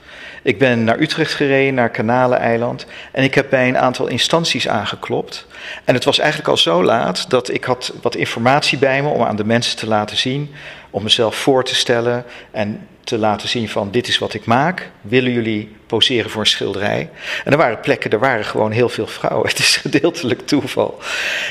Ik 0.42 0.59
ben 0.59 0.85
naar 0.85 0.99
Utrecht 0.99 1.35
gereden, 1.35 1.75
naar 1.75 1.90
Kanaleneiland. 1.90 2.87
En 3.12 3.25
ik 3.25 3.35
heb 3.35 3.50
bij 3.50 3.68
een 3.68 3.78
aantal 3.78 4.07
instanties 4.07 4.68
aangeklopt. 4.68 5.47
En 5.85 5.95
het 5.95 6.04
was 6.04 6.18
eigenlijk 6.18 6.50
al 6.50 6.57
zo 6.57 6.85
laat 6.85 7.30
dat 7.30 7.54
ik 7.54 7.64
had 7.64 7.92
wat 8.02 8.14
informatie 8.14 8.78
bij 8.78 9.02
me 9.02 9.09
om 9.09 9.23
aan 9.23 9.37
de 9.37 9.45
mensen 9.45 9.76
te 9.76 9.87
laten 9.87 10.16
zien. 10.16 10.54
Om 10.90 11.02
mezelf 11.02 11.37
voor 11.37 11.64
te 11.64 11.75
stellen 11.75 12.25
en 12.50 12.87
te 13.04 13.18
laten 13.18 13.49
zien 13.49 13.68
van 13.68 13.90
dit 13.90 14.09
is 14.09 14.18
wat 14.18 14.35
ik 14.35 14.45
maak. 14.45 14.90
Willen 15.00 15.33
jullie 15.33 15.76
poseren 15.87 16.30
voor 16.30 16.40
een 16.40 16.47
schilderij? 16.47 17.11
En 17.45 17.52
er 17.52 17.59
waren 17.59 17.80
plekken, 17.80 18.11
er 18.11 18.18
waren 18.18 18.45
gewoon 18.45 18.71
heel 18.71 18.88
veel 18.88 19.07
vrouwen. 19.07 19.49
Het 19.49 19.59
is 19.59 19.76
gedeeltelijk 19.76 20.47
toeval. 20.47 20.99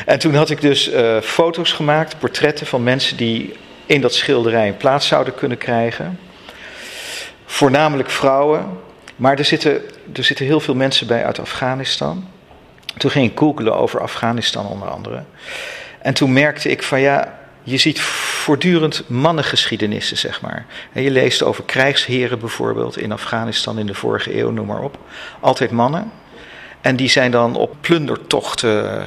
En 0.05 0.19
toen 0.19 0.35
had 0.35 0.49
ik 0.49 0.61
dus 0.61 0.93
uh, 0.93 1.21
foto's 1.21 1.71
gemaakt, 1.71 2.19
portretten 2.19 2.67
van 2.67 2.83
mensen 2.83 3.17
die 3.17 3.53
in 3.85 4.01
dat 4.01 4.13
schilderij 4.13 4.67
een 4.67 4.77
plaats 4.77 5.07
zouden 5.07 5.35
kunnen 5.35 5.57
krijgen. 5.57 6.19
Voornamelijk 7.49 8.09
vrouwen, 8.09 8.79
maar 9.15 9.37
er 9.37 9.45
zitten, 9.45 9.81
er 10.13 10.23
zitten 10.23 10.45
heel 10.45 10.59
veel 10.59 10.75
mensen 10.75 11.07
bij 11.07 11.25
uit 11.25 11.39
Afghanistan. 11.39 12.27
Toen 12.97 13.11
ging 13.11 13.31
ik 13.31 13.37
googlen 13.37 13.77
over 13.77 14.01
Afghanistan 14.01 14.65
onder 14.65 14.89
andere. 14.89 15.23
En 16.01 16.13
toen 16.13 16.33
merkte 16.33 16.69
ik 16.69 16.83
van 16.83 16.99
ja, 16.99 17.39
je 17.63 17.77
ziet 17.77 18.01
voortdurend 18.01 19.03
mannengeschiedenissen, 19.09 20.17
zeg 20.17 20.41
maar. 20.41 20.65
En 20.93 21.01
je 21.01 21.11
leest 21.11 21.43
over 21.43 21.63
krijgsheren 21.63 22.39
bijvoorbeeld 22.39 22.97
in 22.97 23.11
Afghanistan 23.11 23.79
in 23.79 23.85
de 23.85 23.93
vorige 23.93 24.39
eeuw, 24.39 24.49
noem 24.49 24.65
maar 24.65 24.81
op. 24.81 24.97
Altijd 25.39 25.71
mannen. 25.71 26.11
En 26.81 26.95
die 26.95 27.09
zijn 27.09 27.31
dan 27.31 27.55
op 27.55 27.75
plundertochten. 27.81 29.05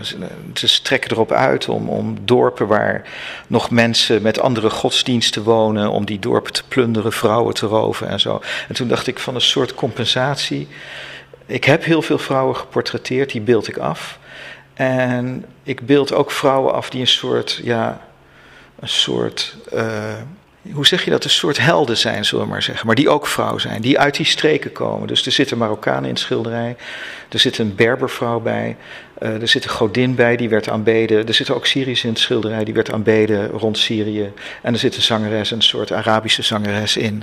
Ze 0.55 0.69
strekken 0.69 1.11
erop 1.11 1.33
uit 1.33 1.69
om, 1.69 1.89
om 1.89 2.19
dorpen 2.25 2.67
waar 2.67 3.09
nog 3.47 3.71
mensen 3.71 4.23
met 4.23 4.41
andere 4.41 4.71
godsdiensten 4.71 5.43
wonen. 5.43 5.91
om 5.91 6.05
die 6.05 6.19
dorpen 6.19 6.53
te 6.53 6.63
plunderen, 6.69 7.13
vrouwen 7.13 7.55
te 7.55 7.67
roven 7.67 8.09
en 8.09 8.21
zo. 8.21 8.41
En 8.69 8.75
toen 8.75 8.89
dacht 8.89 9.07
ik 9.07 9.19
van 9.19 9.35
een 9.35 9.41
soort 9.41 9.75
compensatie. 9.75 10.69
Ik 11.47 11.65
heb 11.65 11.85
heel 11.85 12.03
veel 12.03 12.19
vrouwen 12.19 12.57
geportretteerd, 12.57 13.31
die 13.31 13.41
beeld 13.41 13.69
ik 13.69 13.77
af. 13.77 14.19
En 14.75 15.45
ik 15.63 15.87
beeld 15.87 16.13
ook 16.13 16.31
vrouwen 16.31 16.75
af 16.75 16.91
die 16.91 17.01
een 17.01 17.07
soort, 17.07 17.61
ja, 17.63 18.01
een 18.81 18.89
soort. 18.89 19.57
Uh, 19.73 20.13
hoe 20.73 20.87
zeg 20.87 21.05
je 21.05 21.11
dat? 21.11 21.25
Een 21.25 21.31
soort 21.31 21.59
helden 21.59 21.97
zijn, 21.97 22.25
zullen 22.25 22.45
we 22.45 22.51
maar 22.51 22.63
zeggen. 22.63 22.87
Maar 22.87 22.95
die 22.95 23.09
ook 23.09 23.27
vrouw 23.27 23.59
zijn, 23.59 23.81
die 23.81 23.99
uit 23.99 24.17
die 24.17 24.27
streken 24.27 24.73
komen. 24.73 25.09
Dus 25.09 25.27
er 25.27 25.33
zitten 25.33 25.59
Marokkanen 25.59 26.05
in 26.05 26.11
het 26.11 26.19
schilderij. 26.19 26.77
Er 27.29 27.39
zit 27.39 27.59
een 27.59 27.75
Berbervrouw 27.75 28.41
bij. 28.41 28.77
Uh, 29.23 29.41
er 29.41 29.49
zit 29.49 29.65
een 29.65 29.71
godin 29.71 30.15
bij, 30.15 30.37
die 30.37 30.49
werd 30.49 30.69
aanbeden. 30.69 31.27
Er 31.27 31.35
zitten 31.35 31.55
ook 31.55 31.67
Syriërs 31.67 32.05
in 32.05 32.11
het 32.11 32.19
schilderij, 32.19 32.65
die 32.65 32.75
werd 32.75 32.93
aanbeden 32.93 33.49
rond 33.49 33.79
Syrië. 33.79 34.33
En 34.63 34.73
er 34.73 34.79
zit 34.79 34.97
een 34.97 35.03
zangeres, 35.03 35.51
een 35.51 35.63
soort 35.63 35.93
Arabische 35.93 36.43
zangeres 36.43 36.97
in. 36.97 37.23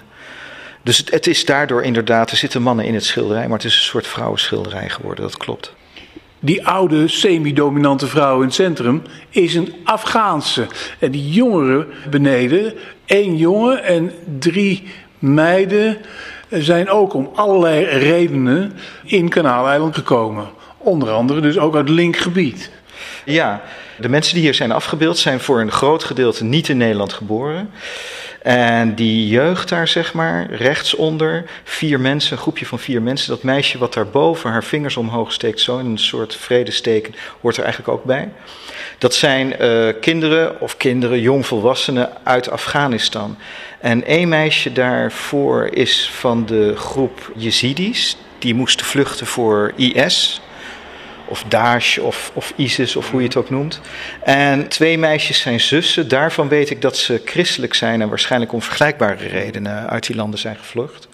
Dus 0.81 0.97
het, 0.97 1.11
het 1.11 1.27
is 1.27 1.45
daardoor 1.45 1.83
inderdaad, 1.83 2.31
er 2.31 2.37
zitten 2.37 2.61
mannen 2.61 2.85
in 2.85 2.93
het 2.93 3.05
schilderij, 3.05 3.47
maar 3.47 3.57
het 3.57 3.67
is 3.67 3.75
een 3.75 3.81
soort 3.81 4.07
vrouwenschilderij 4.07 4.89
geworden, 4.89 5.23
dat 5.23 5.37
klopt. 5.37 5.73
Die 6.39 6.67
oude 6.67 7.07
semi-dominante 7.07 8.07
vrouw 8.07 8.39
in 8.39 8.45
het 8.45 8.53
centrum 8.53 9.01
is 9.29 9.55
een 9.55 9.73
Afghaanse. 9.83 10.67
En 10.99 11.11
die 11.11 11.29
jongeren 11.29 11.87
beneden, 12.09 12.73
één 13.05 13.37
jongen 13.37 13.83
en 13.83 14.11
drie 14.39 14.83
meiden, 15.19 15.97
zijn 16.49 16.89
ook 16.89 17.13
om 17.13 17.29
allerlei 17.35 17.85
redenen 17.85 18.73
in 19.03 19.29
Kanaaleiland 19.29 19.95
gekomen. 19.95 20.47
Onder 20.77 21.09
andere 21.09 21.41
dus 21.41 21.57
ook 21.57 21.75
uit 21.75 21.89
linkgebied. 21.89 22.71
Ja, 23.25 23.61
de 23.99 24.09
mensen 24.09 24.33
die 24.33 24.43
hier 24.43 24.53
zijn 24.53 24.71
afgebeeld 24.71 25.17
zijn 25.17 25.39
voor 25.39 25.61
een 25.61 25.71
groot 25.71 26.03
gedeelte 26.03 26.43
niet 26.43 26.69
in 26.69 26.77
Nederland 26.77 27.13
geboren. 27.13 27.69
En 28.41 28.95
die 28.95 29.27
jeugd 29.27 29.69
daar, 29.69 29.87
zeg 29.87 30.13
maar, 30.13 30.47
rechtsonder, 30.51 31.43
vier 31.63 31.99
mensen, 31.99 32.31
een 32.31 32.41
groepje 32.41 32.65
van 32.65 32.79
vier 32.79 33.01
mensen. 33.01 33.29
Dat 33.29 33.43
meisje 33.43 33.77
wat 33.77 33.93
daarboven 33.93 34.51
haar 34.51 34.63
vingers 34.63 34.97
omhoog 34.97 35.31
steekt, 35.31 35.59
zo 35.59 35.77
in 35.77 35.85
een 35.85 35.97
soort 35.97 36.35
vredesteken, 36.35 37.15
hoort 37.41 37.57
er 37.57 37.63
eigenlijk 37.63 37.97
ook 37.97 38.03
bij. 38.03 38.29
Dat 38.97 39.13
zijn 39.13 39.55
uh, 39.61 39.87
kinderen 40.01 40.61
of 40.61 40.77
kinderen, 40.77 41.21
jongvolwassenen 41.21 42.09
uit 42.23 42.49
Afghanistan. 42.49 43.37
En 43.79 44.05
één 44.05 44.29
meisje 44.29 44.71
daarvoor 44.71 45.67
is 45.71 46.09
van 46.13 46.45
de 46.45 46.73
groep 46.75 47.31
Jezidis. 47.35 48.17
Die 48.39 48.55
moesten 48.55 48.85
vluchten 48.85 49.27
voor 49.27 49.73
IS 49.75 50.41
of 51.27 51.43
Daesh 51.47 51.97
of, 51.97 52.31
of 52.33 52.53
ISIS 52.55 52.95
of 52.95 53.11
hoe 53.11 53.19
je 53.19 53.27
het 53.27 53.35
ook 53.35 53.49
noemt. 53.49 53.81
En 54.23 54.67
twee 54.67 54.97
meisjes 54.97 55.39
zijn 55.39 55.59
zussen. 55.59 56.07
Daarvan 56.07 56.47
weet 56.47 56.69
ik 56.69 56.81
dat 56.81 56.97
ze 56.97 57.21
christelijk 57.25 57.73
zijn 57.73 58.01
en 58.01 58.09
waarschijnlijk 58.09 58.53
om 58.53 58.61
vergelijkbare 58.61 59.27
redenen 59.27 59.89
uit 59.89 60.07
die 60.07 60.15
landen 60.15 60.39
zijn 60.39 60.55
gevlucht. 60.55 61.07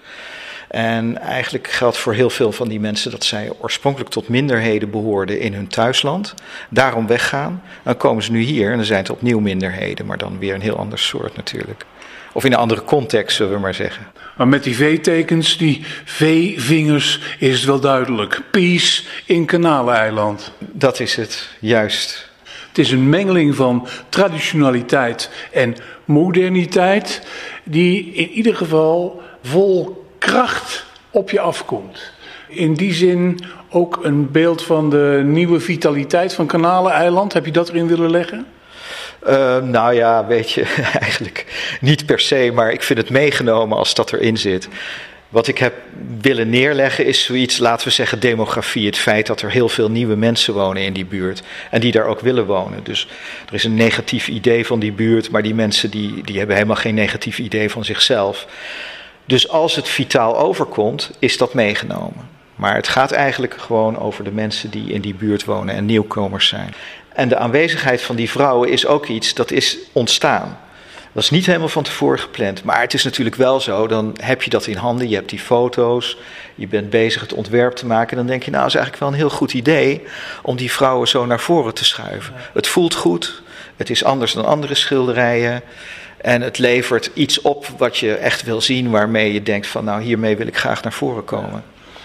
En 0.74 1.22
eigenlijk 1.22 1.67
geldt 1.67 1.98
voor 1.98 2.13
heel 2.13 2.29
veel 2.29 2.51
van 2.51 2.67
die 2.67 2.79
mensen 2.79 3.12
dat 3.12 3.24
zij 3.24 3.51
oorspronkelijk 3.60 4.12
tot 4.12 4.27
minderheden 4.27 4.89
behoorden 4.89 5.39
in 5.39 5.53
hun 5.53 5.67
thuisland. 5.67 6.34
Daarom 6.70 7.08
weggaan. 7.08 7.62
Dan 7.84 7.98
komen 7.98 8.24
ze 8.24 8.32
nu 8.32 8.39
hier 8.39 8.72
en 8.72 8.75
dan 8.75 8.86
zijn 8.86 9.00
het 9.00 9.10
opnieuw 9.10 9.39
minderheden, 9.39 10.05
maar 10.05 10.17
dan 10.17 10.39
weer 10.39 10.53
een 10.53 10.62
heel 10.62 10.77
ander 10.77 11.00
soort 11.00 11.36
natuurlijk. 11.36 11.86
Of 12.33 12.45
in 12.45 12.51
een 12.51 12.57
andere 12.57 12.83
context, 12.83 13.35
zullen 13.35 13.53
we 13.53 13.59
maar 13.59 13.73
zeggen. 13.73 14.07
Maar 14.37 14.47
met 14.47 14.63
die 14.63 14.75
V-tekens, 14.75 15.57
die 15.57 15.83
V-vingers, 16.05 17.19
is 17.39 17.55
het 17.55 17.65
wel 17.65 17.79
duidelijk. 17.79 18.41
Peace 18.51 19.03
in 19.25 19.45
Kanaleiland. 19.45 20.51
Dat 20.59 20.99
is 20.99 21.15
het, 21.15 21.49
juist. 21.59 22.31
Het 22.67 22.77
is 22.77 22.91
een 22.91 23.09
mengeling 23.09 23.55
van 23.55 23.87
traditionaliteit 24.09 25.29
en 25.51 25.75
moderniteit, 26.05 27.21
die 27.63 28.13
in 28.13 28.29
ieder 28.29 28.55
geval 28.55 29.21
vol 29.43 30.05
kracht 30.17 30.85
op 31.09 31.29
je 31.29 31.39
afkomt. 31.39 32.11
In 32.47 32.73
die 32.73 32.93
zin 32.93 33.39
ook 33.69 33.99
een 34.03 34.31
beeld 34.31 34.63
van 34.63 34.89
de 34.89 35.21
nieuwe 35.25 35.59
vitaliteit 35.59 36.33
van 36.33 36.47
Kanaleiland. 36.47 37.33
Heb 37.33 37.45
je 37.45 37.51
dat 37.51 37.69
erin 37.69 37.87
willen 37.87 38.09
leggen? 38.09 38.45
Uh, 39.27 39.57
nou 39.57 39.93
ja, 39.93 40.25
weet 40.25 40.51
je, 40.51 40.73
eigenlijk 41.01 41.45
niet 41.81 42.05
per 42.05 42.19
se, 42.19 42.51
maar 42.53 42.71
ik 42.71 42.83
vind 42.83 42.99
het 42.99 43.09
meegenomen 43.09 43.77
als 43.77 43.93
dat 43.93 44.13
erin 44.13 44.37
zit. 44.37 44.67
Wat 45.29 45.47
ik 45.47 45.57
heb 45.57 45.73
willen 46.21 46.49
neerleggen 46.49 47.05
is 47.05 47.23
zoiets, 47.23 47.57
laten 47.57 47.87
we 47.87 47.93
zeggen, 47.93 48.19
demografie. 48.19 48.85
Het 48.85 48.97
feit 48.97 49.27
dat 49.27 49.41
er 49.41 49.51
heel 49.51 49.69
veel 49.69 49.91
nieuwe 49.91 50.15
mensen 50.15 50.53
wonen 50.53 50.83
in 50.83 50.93
die 50.93 51.05
buurt 51.05 51.43
en 51.71 51.81
die 51.81 51.91
daar 51.91 52.05
ook 52.05 52.19
willen 52.19 52.45
wonen. 52.45 52.83
Dus 52.83 53.07
er 53.47 53.53
is 53.53 53.63
een 53.63 53.75
negatief 53.75 54.27
idee 54.27 54.65
van 54.65 54.79
die 54.79 54.91
buurt, 54.91 55.31
maar 55.31 55.41
die 55.41 55.55
mensen 55.55 55.89
die, 55.89 56.23
die 56.23 56.37
hebben 56.37 56.55
helemaal 56.55 56.75
geen 56.75 56.95
negatief 56.95 57.39
idee 57.39 57.69
van 57.69 57.85
zichzelf. 57.85 58.47
Dus 59.25 59.49
als 59.49 59.75
het 59.75 59.87
vitaal 59.87 60.37
overkomt, 60.37 61.11
is 61.19 61.37
dat 61.37 61.53
meegenomen. 61.53 62.29
Maar 62.55 62.75
het 62.75 62.87
gaat 62.87 63.11
eigenlijk 63.11 63.55
gewoon 63.57 63.99
over 63.99 64.23
de 64.23 64.31
mensen 64.31 64.69
die 64.69 64.93
in 64.93 65.01
die 65.01 65.15
buurt 65.15 65.45
wonen 65.45 65.75
en 65.75 65.85
nieuwkomers 65.85 66.47
zijn. 66.47 66.73
En 67.13 67.29
de 67.29 67.38
aanwezigheid 67.38 68.01
van 68.01 68.15
die 68.15 68.29
vrouwen 68.29 68.70
is 68.70 68.86
ook 68.86 69.08
iets 69.08 69.34
dat 69.34 69.51
is 69.51 69.77
ontstaan. 69.91 70.58
Dat 71.13 71.24
is 71.24 71.29
niet 71.29 71.46
helemaal 71.46 71.67
van 71.67 71.84
tevoren 71.84 72.20
gepland. 72.20 72.63
Maar 72.63 72.82
het 72.82 72.93
is 72.93 73.03
natuurlijk 73.03 73.36
wel 73.36 73.60
zo, 73.60 73.88
dan 73.88 74.15
heb 74.22 74.43
je 74.43 74.50
dat 74.50 74.67
in 74.67 74.77
handen, 74.77 75.10
je 75.10 75.15
hebt 75.15 75.29
die 75.29 75.39
foto's, 75.39 76.17
je 76.55 76.67
bent 76.67 76.89
bezig 76.89 77.22
het 77.22 77.34
ontwerp 77.34 77.74
te 77.75 77.86
maken. 77.86 78.12
En 78.12 78.17
dan 78.17 78.25
denk 78.25 78.43
je, 78.43 78.51
nou, 78.51 78.65
is 78.65 78.75
eigenlijk 78.75 79.03
wel 79.03 79.13
een 79.13 79.20
heel 79.20 79.38
goed 79.38 79.53
idee 79.53 80.01
om 80.41 80.55
die 80.55 80.72
vrouwen 80.72 81.08
zo 81.08 81.25
naar 81.25 81.39
voren 81.39 81.74
te 81.74 81.86
schuiven. 81.86 82.34
Het 82.53 82.67
voelt 82.67 82.93
goed, 82.93 83.41
het 83.75 83.89
is 83.89 84.03
anders 84.03 84.34
dan 84.34 84.46
andere 84.46 84.75
schilderijen. 84.75 85.62
En 86.17 86.41
het 86.41 86.58
levert 86.58 87.12
iets 87.13 87.41
op 87.41 87.67
wat 87.77 87.98
je 87.98 88.13
echt 88.13 88.43
wil 88.43 88.62
zien, 88.62 88.89
waarmee 88.89 89.34
je 89.34 89.43
denkt 89.43 89.67
van, 89.67 89.84
nou, 89.86 90.01
hiermee 90.01 90.38
wil 90.38 90.48
ik 90.48 90.58
graag 90.58 90.84
naar 90.84 90.93
voren 90.93 91.25
komen. 91.25 91.63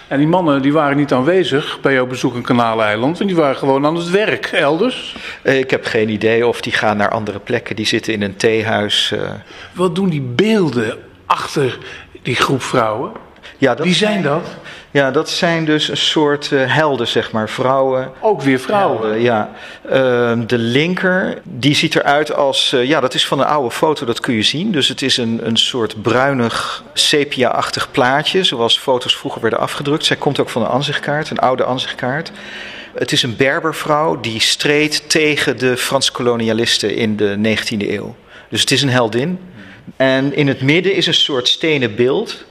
En 0.09 0.19
die 0.19 0.27
mannen 0.27 0.62
die 0.62 0.73
waren 0.73 0.97
niet 0.97 1.12
aanwezig 1.12 1.79
bij 1.81 1.93
jouw 1.93 2.07
bezoek 2.07 2.35
in 2.35 2.43
Kanaleiland. 2.43 3.21
En 3.21 3.27
die 3.27 3.37
waren 3.37 3.57
gewoon 3.57 3.87
aan 3.87 3.97
het 3.97 4.11
werk 4.11 4.47
elders. 4.47 5.17
Eh, 5.43 5.59
Ik 5.59 5.71
heb 5.71 5.85
geen 5.85 6.09
idee 6.09 6.47
of 6.47 6.61
die 6.61 6.73
gaan 6.73 6.97
naar 6.97 7.11
andere 7.11 7.38
plekken. 7.38 7.77
Die 7.77 7.87
zitten 7.87 8.12
in 8.12 8.23
een 8.23 8.37
theehuis. 8.37 9.12
eh. 9.12 9.31
Wat 9.73 9.95
doen 9.95 10.09
die 10.09 10.21
beelden 10.21 10.99
achter 11.27 11.79
die 12.23 12.35
groep 12.35 12.62
vrouwen? 12.62 13.12
Ja, 13.59 13.75
dat 13.75 13.87
Wie 13.87 13.95
zijn 13.95 14.23
dat? 14.23 14.47
Ja, 14.91 15.11
dat 15.11 15.31
zijn 15.31 15.65
dus 15.65 15.88
een 15.88 15.97
soort 15.97 16.53
eh, 16.53 16.75
helden, 16.75 17.07
zeg 17.09 17.33
maar. 17.33 17.49
Vrouwen. 17.49 18.11
Ook 18.21 18.43
weer 18.43 18.61
vrouwen. 18.61 19.00
Helden, 19.00 19.21
ja. 19.21 19.50
Ehm, 19.88 20.47
de 20.47 20.59
linker, 20.59 21.38
die 21.43 21.75
ziet 21.75 21.97
eruit 21.97 22.35
als... 22.35 22.73
eh, 22.73 22.85
ja, 22.85 23.00
dat 23.00 23.15
is 23.15 23.27
van 23.27 23.38
een 23.41 23.47
oude 23.47 23.71
foto, 23.71 24.07
dat 24.07 24.21
kun 24.21 24.35
je 24.35 24.43
zien. 24.43 24.73
Dus 24.73 24.88
het 24.88 25.03
is 25.03 25.17
een, 25.17 25.41
een 25.43 25.57
soort 25.57 26.03
bruinig, 26.03 26.83
sepia-achtig 26.93 27.91
plaatje... 27.91 28.45
zoals 28.45 28.79
foto's 28.79 29.17
vroeger 29.17 29.41
werden 29.41 29.59
afgedrukt. 29.59 30.05
Zij 30.05 30.17
komt 30.17 30.41
ook 30.41 30.49
van 30.49 30.62
een 30.62 30.69
ansichtkaart, 30.69 31.31
een 31.31 31.38
oude 31.38 31.65
ansichtkaart. 31.65 32.33
Het 32.95 33.12
is 33.12 33.23
een 33.23 33.37
Berbervrouw 33.37 34.21
die 34.21 34.41
streed 34.41 35.11
tegen 35.11 35.59
de 35.59 35.77
Franse 35.77 36.12
kolonialisten 36.12 36.97
in 36.97 37.17
de 37.17 37.57
19e 37.57 37.88
eeuw. 37.88 38.15
Dus 38.49 38.61
het 38.61 38.71
is 38.71 38.83
een 38.83 38.91
heldin. 38.91 39.38
En 39.97 40.35
in 40.35 40.49
het 40.49 40.61
midden 40.61 40.95
is 40.95 41.07
een 41.07 41.15
soort 41.15 41.49
stenen 41.49 41.95
beeld... 41.95 42.47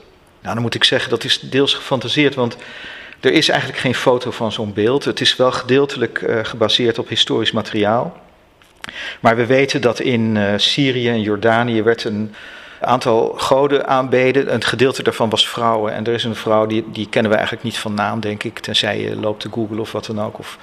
Nou, 0.48 0.60
dan 0.60 0.68
moet 0.68 0.80
ik 0.80 0.88
zeggen, 0.88 1.10
dat 1.10 1.24
is 1.24 1.40
deels 1.40 1.74
gefantaseerd, 1.74 2.34
want 2.34 2.56
er 3.20 3.32
is 3.32 3.48
eigenlijk 3.48 3.80
geen 3.80 3.94
foto 3.94 4.30
van 4.30 4.52
zo'n 4.52 4.72
beeld. 4.72 5.04
Het 5.04 5.20
is 5.20 5.36
wel 5.36 5.52
gedeeltelijk 5.52 6.22
eh, 6.22 6.38
gebaseerd 6.42 6.98
op 6.98 7.08
historisch 7.08 7.52
materiaal. 7.52 8.16
Maar 9.20 9.36
we 9.36 9.46
weten 9.46 9.80
dat 9.80 10.00
in 10.00 10.36
eh, 10.36 10.52
Syrië 10.56 11.08
en 11.08 11.22
Jordanië 11.22 11.82
werd 11.82 12.04
een 12.04 12.34
aantal 12.80 13.34
goden 13.36 13.86
aanbeden. 13.86 14.54
Een 14.54 14.64
gedeelte 14.64 15.02
daarvan 15.02 15.30
was 15.30 15.48
vrouwen. 15.48 15.94
En 15.94 16.06
er 16.06 16.12
is 16.12 16.24
een 16.24 16.36
vrouw, 16.36 16.66
die, 16.66 16.84
die 16.92 17.08
kennen 17.08 17.30
we 17.30 17.36
eigenlijk 17.36 17.66
niet 17.66 17.78
van 17.78 17.94
naam, 17.94 18.20
denk 18.20 18.42
ik. 18.42 18.58
Tenzij 18.58 19.00
je 19.00 19.16
loopt 19.16 19.40
te 19.40 19.48
googlen 19.50 19.78
of 19.78 19.92
wat 19.92 20.06
dan 20.06 20.22
ook. 20.22 20.38
Of 20.38 20.58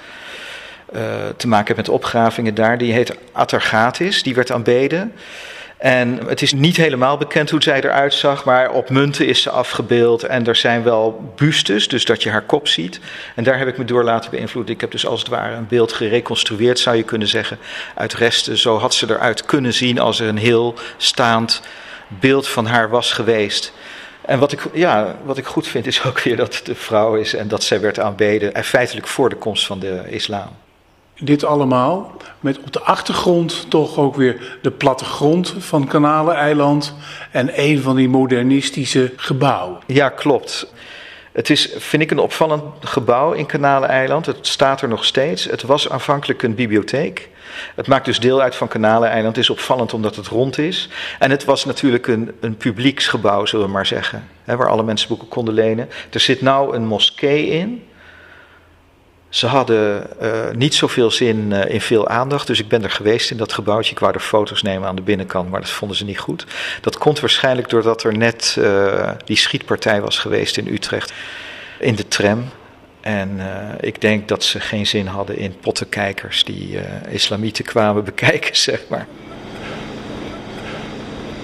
eh, 0.92 1.02
te 1.36 1.48
maken 1.48 1.74
hebt 1.74 1.86
met 1.86 1.96
opgravingen 1.96 2.54
daar. 2.54 2.78
Die 2.78 2.92
heet 2.92 3.16
Atargatis, 3.32 4.22
die 4.22 4.34
werd 4.34 4.52
aanbeden. 4.52 5.12
En 5.76 6.20
het 6.26 6.42
is 6.42 6.52
niet 6.52 6.76
helemaal 6.76 7.16
bekend 7.16 7.50
hoe 7.50 7.62
zij 7.62 7.80
eruit 7.80 8.14
zag, 8.14 8.44
maar 8.44 8.70
op 8.70 8.90
munten 8.90 9.26
is 9.26 9.42
ze 9.42 9.50
afgebeeld. 9.50 10.22
En 10.22 10.46
er 10.46 10.56
zijn 10.56 10.82
wel 10.82 11.32
bustes, 11.36 11.88
dus 11.88 12.04
dat 12.04 12.22
je 12.22 12.30
haar 12.30 12.42
kop 12.42 12.68
ziet. 12.68 13.00
En 13.34 13.44
daar 13.44 13.58
heb 13.58 13.68
ik 13.68 13.78
me 13.78 13.84
door 13.84 14.04
laten 14.04 14.30
beïnvloeden. 14.30 14.74
Ik 14.74 14.80
heb 14.80 14.90
dus 14.90 15.06
als 15.06 15.20
het 15.20 15.28
ware 15.28 15.54
een 15.54 15.66
beeld 15.66 15.92
gereconstrueerd, 15.92 16.78
zou 16.78 16.96
je 16.96 17.02
kunnen 17.02 17.28
zeggen, 17.28 17.58
uit 17.94 18.14
resten. 18.14 18.58
Zo 18.58 18.78
had 18.78 18.94
ze 18.94 19.10
eruit 19.10 19.44
kunnen 19.44 19.72
zien 19.74 19.98
als 19.98 20.20
er 20.20 20.28
een 20.28 20.38
heel 20.38 20.74
staand 20.96 21.62
beeld 22.08 22.48
van 22.48 22.66
haar 22.66 22.88
was 22.88 23.12
geweest. 23.12 23.72
En 24.20 24.38
wat 24.38 24.52
ik, 24.52 24.60
ja, 24.72 25.16
wat 25.24 25.38
ik 25.38 25.46
goed 25.46 25.66
vind 25.66 25.86
is 25.86 26.04
ook 26.04 26.20
weer 26.20 26.36
dat 26.36 26.54
het 26.54 26.66
de 26.66 26.74
vrouw 26.74 27.14
is 27.14 27.34
en 27.34 27.48
dat 27.48 27.62
zij 27.62 27.80
werd 27.80 28.00
aanbeden. 28.00 28.54
En 28.54 28.64
feitelijk 28.64 29.06
voor 29.06 29.28
de 29.28 29.36
komst 29.36 29.66
van 29.66 29.78
de 29.78 30.02
islam. 30.08 30.48
Dit 31.20 31.44
allemaal 31.44 32.16
met 32.40 32.58
op 32.58 32.72
de 32.72 32.80
achtergrond 32.80 33.70
toch 33.70 33.98
ook 33.98 34.14
weer 34.14 34.58
de 34.62 34.70
plattegrond 34.70 35.54
van 35.58 35.86
Kanaleiland 35.86 36.94
en 37.30 37.50
een 37.60 37.80
van 37.80 37.96
die 37.96 38.08
modernistische 38.08 39.12
gebouwen. 39.16 39.78
Ja, 39.86 40.08
klopt. 40.08 40.72
Het 41.32 41.50
is, 41.50 41.72
vind 41.76 42.02
ik, 42.02 42.10
een 42.10 42.18
opvallend 42.18 42.62
gebouw 42.80 43.32
in 43.32 43.46
Kanaleiland. 43.46 44.26
Het 44.26 44.46
staat 44.46 44.82
er 44.82 44.88
nog 44.88 45.04
steeds. 45.04 45.44
Het 45.44 45.62
was 45.62 45.88
aanvankelijk 45.88 46.42
een 46.42 46.54
bibliotheek. 46.54 47.28
Het 47.74 47.86
maakt 47.86 48.04
dus 48.04 48.20
deel 48.20 48.40
uit 48.40 48.54
van 48.54 48.68
Kanaleiland. 48.68 49.26
Het 49.26 49.44
is 49.44 49.50
opvallend 49.50 49.94
omdat 49.94 50.16
het 50.16 50.26
rond 50.26 50.58
is. 50.58 50.88
En 51.18 51.30
het 51.30 51.44
was 51.44 51.64
natuurlijk 51.64 52.06
een, 52.06 52.32
een 52.40 52.56
publieksgebouw, 52.56 53.46
zullen 53.46 53.66
we 53.66 53.72
maar 53.72 53.86
zeggen. 53.86 54.28
Hè, 54.44 54.56
waar 54.56 54.68
alle 54.68 54.82
mensen 54.82 55.08
boeken 55.08 55.28
konden 55.28 55.54
lenen. 55.54 55.88
Er 56.10 56.20
zit 56.20 56.40
nou 56.40 56.74
een 56.76 56.86
moskee 56.86 57.46
in. 57.46 57.84
Ze 59.28 59.46
hadden 59.46 60.06
eh, 60.20 60.30
niet 60.54 60.74
zoveel 60.74 61.10
zin 61.10 61.52
eh, 61.52 61.74
in 61.74 61.80
veel 61.80 62.08
aandacht, 62.08 62.46
dus 62.46 62.60
ik 62.60 62.68
ben 62.68 62.82
er 62.82 62.90
geweest 62.90 63.30
in 63.30 63.36
dat 63.36 63.52
gebouwtje. 63.52 63.92
Ik 63.92 63.98
wou 63.98 64.12
er 64.14 64.20
foto's 64.20 64.62
nemen 64.62 64.88
aan 64.88 64.96
de 64.96 65.02
binnenkant, 65.02 65.50
maar 65.50 65.60
dat 65.60 65.70
vonden 65.70 65.96
ze 65.96 66.04
niet 66.04 66.18
goed. 66.18 66.46
Dat 66.80 66.98
komt 66.98 67.20
waarschijnlijk 67.20 67.68
doordat 67.68 68.02
er 68.02 68.16
net 68.16 68.56
eh, 68.60 69.10
die 69.24 69.36
schietpartij 69.36 70.00
was 70.00 70.18
geweest 70.18 70.56
in 70.56 70.68
Utrecht, 70.68 71.12
in 71.78 71.94
de 71.94 72.08
tram. 72.08 72.44
En 73.00 73.40
ik 73.80 74.00
denk 74.00 74.28
dat 74.28 74.44
ze 74.44 74.60
geen 74.60 74.86
zin 74.86 75.06
hadden 75.06 75.38
in 75.38 75.56
pottenkijkers 75.60 76.44
die 76.44 76.78
islamieten 77.08 77.64
kwamen 77.64 78.04
bekijken, 78.14 78.56
zeg 78.56 78.80
maar. 78.88 79.06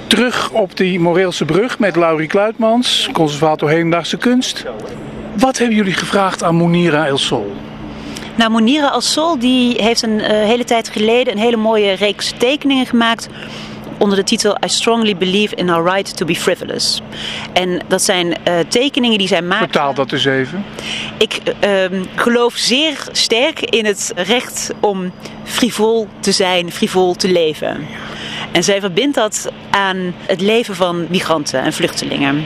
Terug 0.07 0.51
op 0.51 0.77
die 0.77 1.01
Moreelse 1.01 1.45
brug 1.45 1.79
met 1.79 1.97
Laurie 1.97 2.29
Kluitmans, 2.29 3.09
conservator 3.13 3.69
hedendaagse 3.69 4.17
kunst. 4.17 4.65
Wat 5.37 5.59
hebben 5.59 5.77
jullie 5.77 5.93
gevraagd 5.93 6.43
aan 6.43 6.55
Monira 6.55 7.07
El 7.07 7.19
Sol? 7.19 7.53
Nou, 8.37 8.51
Monira 8.51 8.89
Al-Sol 8.89 9.39
die 9.39 9.83
heeft 9.83 10.03
een 10.03 10.21
eh, 10.21 10.31
hele 10.31 10.65
tijd 10.65 10.89
geleden 10.89 11.33
een 11.33 11.39
hele 11.39 11.57
mooie 11.57 11.93
reeks 11.93 12.33
tekeningen 12.39 12.87
gemaakt 12.87 13.29
onder 13.99 14.19
de 14.19 14.25
titel 14.25 14.57
I 14.65 14.69
strongly 14.69 15.17
believe 15.17 15.55
in 15.55 15.71
our 15.71 15.95
right 15.95 16.17
to 16.17 16.27
be 16.27 16.35
frivolous. 16.35 17.01
En 17.53 17.81
dat 17.89 18.03
zijn 18.03 18.45
eh, 18.45 18.59
tekeningen 18.69 19.19
die 19.19 19.29
zij 19.29 19.43
maakt. 19.43 19.63
Vertaal 19.63 19.95
dat 19.95 20.13
eens 20.13 20.25
even. 20.25 20.65
Ik 21.19 21.41
ehm, 21.61 22.05
geloof 22.15 22.55
zeer 22.55 23.07
sterk 23.13 23.61
in 23.61 23.85
het 23.85 24.13
recht 24.17 24.71
om 24.81 25.13
frivol 25.45 26.09
te 26.21 26.33
zijn, 26.33 26.73
frivol 26.73 27.15
te 27.15 27.29
leven. 27.29 27.87
En 28.53 28.65
zij 28.65 28.81
verbindt 28.81 29.15
dat 29.15 29.49
aan 29.71 30.15
het 30.27 30.41
leven 30.41 30.75
van 30.75 31.07
migranten 31.11 31.63
en 31.63 31.73
vluchtelingen. 31.73 32.45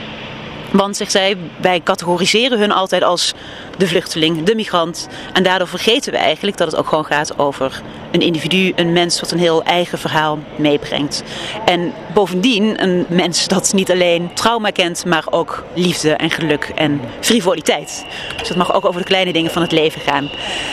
Want, 0.71 0.97
zegt 0.97 1.11
zij, 1.11 1.37
wij 1.61 1.81
categoriseren 1.83 2.59
hun 2.59 2.71
altijd 2.71 3.03
als 3.03 3.33
de 3.77 3.87
vluchteling, 3.87 4.43
de 4.43 4.55
migrant. 4.55 5.07
En 5.33 5.43
daardoor 5.43 5.67
vergeten 5.67 6.11
we 6.11 6.17
eigenlijk 6.17 6.57
dat 6.57 6.67
het 6.67 6.79
ook 6.79 6.87
gewoon 6.87 7.05
gaat 7.05 7.39
over 7.39 7.81
een 8.11 8.21
individu, 8.21 8.73
een 8.75 8.93
mens 8.93 9.19
wat 9.19 9.31
een 9.31 9.39
heel 9.39 9.63
eigen 9.63 9.97
verhaal 9.97 10.39
meebrengt. 10.55 11.23
En 11.65 11.93
bovendien 12.13 12.83
een 12.83 13.05
mens 13.09 13.47
dat 13.47 13.73
niet 13.73 13.91
alleen 13.91 14.33
trauma 14.33 14.69
kent, 14.69 15.05
maar 15.05 15.23
ook 15.29 15.63
liefde 15.73 16.13
en 16.13 16.29
geluk 16.29 16.71
en 16.75 17.01
frivoliteit. 17.19 18.05
Dus 18.37 18.47
dat 18.47 18.57
mag 18.57 18.73
ook 18.73 18.85
over 18.85 19.01
de 19.01 19.07
kleine 19.07 19.33
dingen 19.33 19.51
van 19.51 19.61
het 19.61 19.71
leven 19.71 20.01
gaan. 20.01 20.29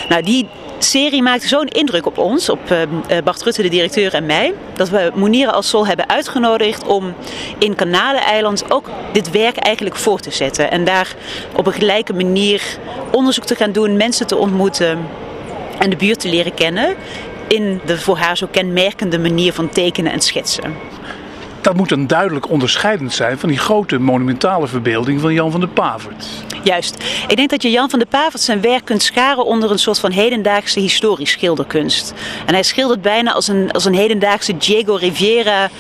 Nou, 0.09 0.23
die 0.23 0.47
serie 0.79 1.23
maakte 1.23 1.49
zo'n 1.49 1.69
indruk 1.69 2.07
op 2.07 2.19
ons, 2.19 2.49
op 2.49 2.71
uh, 2.71 3.19
Bart 3.25 3.43
Rutte, 3.43 3.63
de 3.63 3.69
directeur 3.69 4.15
en 4.15 4.27
mij, 4.27 4.55
dat 4.77 4.89
we 4.89 5.13
Monira 5.15 5.51
als 5.51 5.69
Sol 5.69 5.87
hebben 5.87 6.09
uitgenodigd 6.09 6.87
om 6.87 7.15
in 7.59 7.75
Kanaleiland 7.75 8.71
ook 8.71 8.91
dit 9.13 9.31
werk 9.31 9.57
eigenlijk 9.57 9.97
voor 9.97 10.21
te 10.21 10.31
zetten. 10.31 10.71
En 10.71 10.85
daar 10.85 11.15
op 11.57 11.67
een 11.67 11.73
gelijke 11.73 12.13
manier 12.13 12.63
onderzoek 13.11 13.45
te 13.45 13.55
gaan 13.55 13.73
doen, 13.73 13.97
mensen 13.97 14.27
te 14.27 14.37
ontmoeten 14.37 15.07
en 15.79 15.91
de 15.91 15.97
buurt 15.97 16.21
te 16.21 16.29
leren 16.29 16.55
kennen 16.55 16.97
in 17.49 17.81
de 17.85 17.99
voor 17.99 18.17
haar 18.17 18.37
zo 18.37 18.47
kenmerkende 18.51 19.19
manier 19.19 19.53
van 19.53 19.69
tekenen 19.69 20.13
en 20.13 20.21
schetsen. 20.21 20.75
Dat 21.65 21.77
moet 21.77 21.89
dan 21.89 22.07
duidelijk 22.07 22.51
onderscheidend 22.51 23.13
zijn 23.13 23.39
van 23.39 23.49
die 23.49 23.59
grote 23.59 23.99
monumentale 23.99 24.67
verbeelding 24.67 25.21
van 25.21 25.33
Jan 25.33 25.51
van 25.51 25.61
der 25.61 25.69
Pavert. 25.69 26.27
Juist. 26.63 27.05
Ik 27.29 27.37
denk 27.37 27.51
dat 27.51 27.63
je 27.63 27.71
Jan 27.71 27.91
van 27.91 27.99
der 27.99 28.09
Pavert 28.09 28.43
zijn 28.43 28.61
werk 28.61 28.85
kunt 28.85 29.03
scharen 29.03 29.45
onder 29.45 29.71
een 29.71 29.79
soort 29.79 29.99
van 29.99 30.11
hedendaagse 30.11 30.81
historisch 30.81 31.31
schilderkunst. 31.31 32.13
En 32.47 32.55
hij 32.55 32.63
schildert 32.63 33.03
bijna 33.03 33.33
als 33.33 33.49
een, 33.49 33.71
als 33.71 33.85
een 33.85 33.95
hedendaagse 33.95 34.57
Diego 34.57 34.95
Rivera 34.95 35.71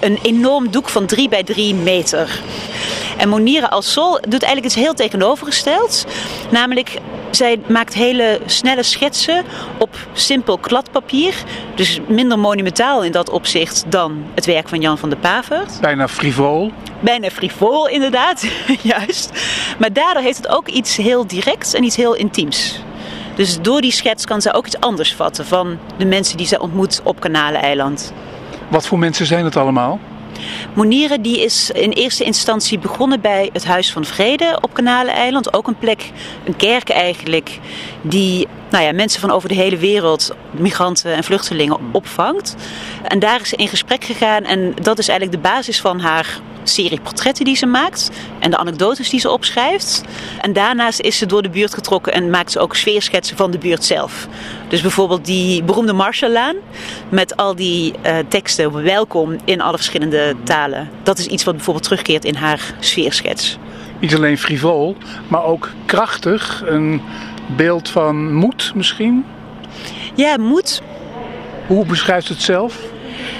een 0.00 0.18
enorm 0.22 0.70
doek 0.70 0.88
van 0.88 1.06
3 1.06 1.28
bij 1.28 1.42
3 1.42 1.74
meter. 1.74 2.40
En 3.16 3.28
Monira 3.28 3.66
Al-Sol 3.66 4.12
doet 4.12 4.42
eigenlijk 4.42 4.64
iets 4.64 4.74
heel 4.74 4.94
tegenovergesteld. 4.94 6.06
Namelijk, 6.50 6.98
zij 7.30 7.60
maakt 7.66 7.94
hele 7.94 8.40
snelle 8.46 8.82
schetsen 8.82 9.44
op 9.78 9.96
simpel 10.12 10.58
kladpapier. 10.58 11.34
Dus 11.74 12.00
minder 12.06 12.38
monumentaal 12.38 13.04
in 13.04 13.12
dat 13.12 13.30
opzicht 13.30 13.84
dan 13.88 14.24
het 14.34 14.46
werk 14.46 14.68
van 14.68 14.80
Jan 14.80 14.98
van 14.98 15.08
der 15.08 15.18
Pavert. 15.18 15.80
Bijna 15.80 16.08
frivol. 16.08 16.72
Bijna 17.00 17.30
frivol, 17.30 17.88
inderdaad. 17.88 18.46
Juist. 18.82 19.30
Maar 19.78 19.92
daardoor 19.92 20.22
heeft 20.22 20.36
het 20.36 20.48
ook 20.48 20.68
iets 20.68 20.96
heel 20.96 21.26
directs 21.26 21.74
en 21.74 21.84
iets 21.84 21.96
heel 21.96 22.14
intiems. 22.14 22.80
Dus 23.34 23.60
door 23.60 23.80
die 23.80 23.92
schets 23.92 24.24
kan 24.24 24.40
zij 24.40 24.54
ook 24.54 24.66
iets 24.66 24.80
anders 24.80 25.14
vatten 25.14 25.46
van 25.46 25.78
de 25.96 26.04
mensen 26.04 26.36
die 26.36 26.46
zij 26.46 26.58
ontmoet 26.58 27.00
op 27.04 27.20
Kanaleiland. 27.20 28.12
Wat 28.68 28.86
voor 28.86 28.98
mensen 28.98 29.26
zijn 29.26 29.44
het 29.44 29.56
allemaal? 29.56 29.98
Monire 30.74 31.20
die 31.20 31.40
is 31.40 31.70
in 31.70 31.90
eerste 31.90 32.24
instantie 32.24 32.78
begonnen 32.78 33.20
bij 33.20 33.50
het 33.52 33.64
Huis 33.64 33.92
van 33.92 34.04
Vrede 34.04 34.58
op 34.60 34.74
Kanaleiland. 34.74 35.52
Ook 35.52 35.66
een 35.66 35.78
plek, 35.78 36.10
een 36.44 36.56
kerk 36.56 36.88
eigenlijk, 36.88 37.58
die 38.02 38.46
nou 38.70 38.84
ja, 38.84 38.92
mensen 38.92 39.20
van 39.20 39.30
over 39.30 39.48
de 39.48 39.54
hele 39.54 39.76
wereld, 39.76 40.30
migranten 40.50 41.14
en 41.14 41.24
vluchtelingen, 41.24 41.78
opvangt. 41.92 42.56
En 43.02 43.18
daar 43.18 43.40
is 43.40 43.48
ze 43.48 43.56
in 43.56 43.68
gesprek 43.68 44.04
gegaan 44.04 44.44
en 44.44 44.74
dat 44.82 44.98
is 44.98 45.08
eigenlijk 45.08 45.42
de 45.42 45.48
basis 45.48 45.80
van 45.80 46.00
haar 46.00 46.40
serie 46.62 47.00
portretten 47.00 47.44
die 47.44 47.56
ze 47.56 47.66
maakt 47.66 48.10
en 48.38 48.50
de 48.50 48.56
anekdotes 48.56 49.10
die 49.10 49.20
ze 49.20 49.30
opschrijft. 49.30 50.02
En 50.40 50.52
daarnaast 50.52 51.00
is 51.00 51.18
ze 51.18 51.26
door 51.26 51.42
de 51.42 51.48
buurt 51.48 51.74
getrokken 51.74 52.12
en 52.12 52.30
maakt 52.30 52.52
ze 52.52 52.58
ook 52.58 52.76
sfeerschetsen 52.76 53.36
van 53.36 53.50
de 53.50 53.58
buurt 53.58 53.84
zelf. 53.84 54.28
Dus 54.68 54.80
bijvoorbeeld 54.80 55.24
die 55.24 55.62
beroemde 55.62 55.92
Marshallaan 55.92 56.56
met 57.08 57.36
al 57.36 57.54
die 57.54 57.92
uh, 58.06 58.16
teksten 58.28 58.82
welkom 58.82 59.36
in 59.44 59.60
alle 59.60 59.76
verschillende 59.76 60.34
talen. 60.44 60.90
Dat 61.02 61.18
is 61.18 61.26
iets 61.26 61.44
wat 61.44 61.54
bijvoorbeeld 61.54 61.84
terugkeert 61.84 62.24
in 62.24 62.34
haar 62.34 62.74
sfeerschets. 62.78 63.58
Niet 64.00 64.14
alleen 64.14 64.38
frivol, 64.38 64.96
maar 65.28 65.44
ook 65.44 65.70
krachtig. 65.86 66.64
Beeld 67.56 67.88
van 67.88 68.34
moed 68.34 68.72
misschien? 68.74 69.24
Ja, 70.14 70.36
moed. 70.36 70.82
Hoe 71.66 71.86
beschrijft 71.86 72.28
het 72.28 72.42
zelf? 72.42 72.78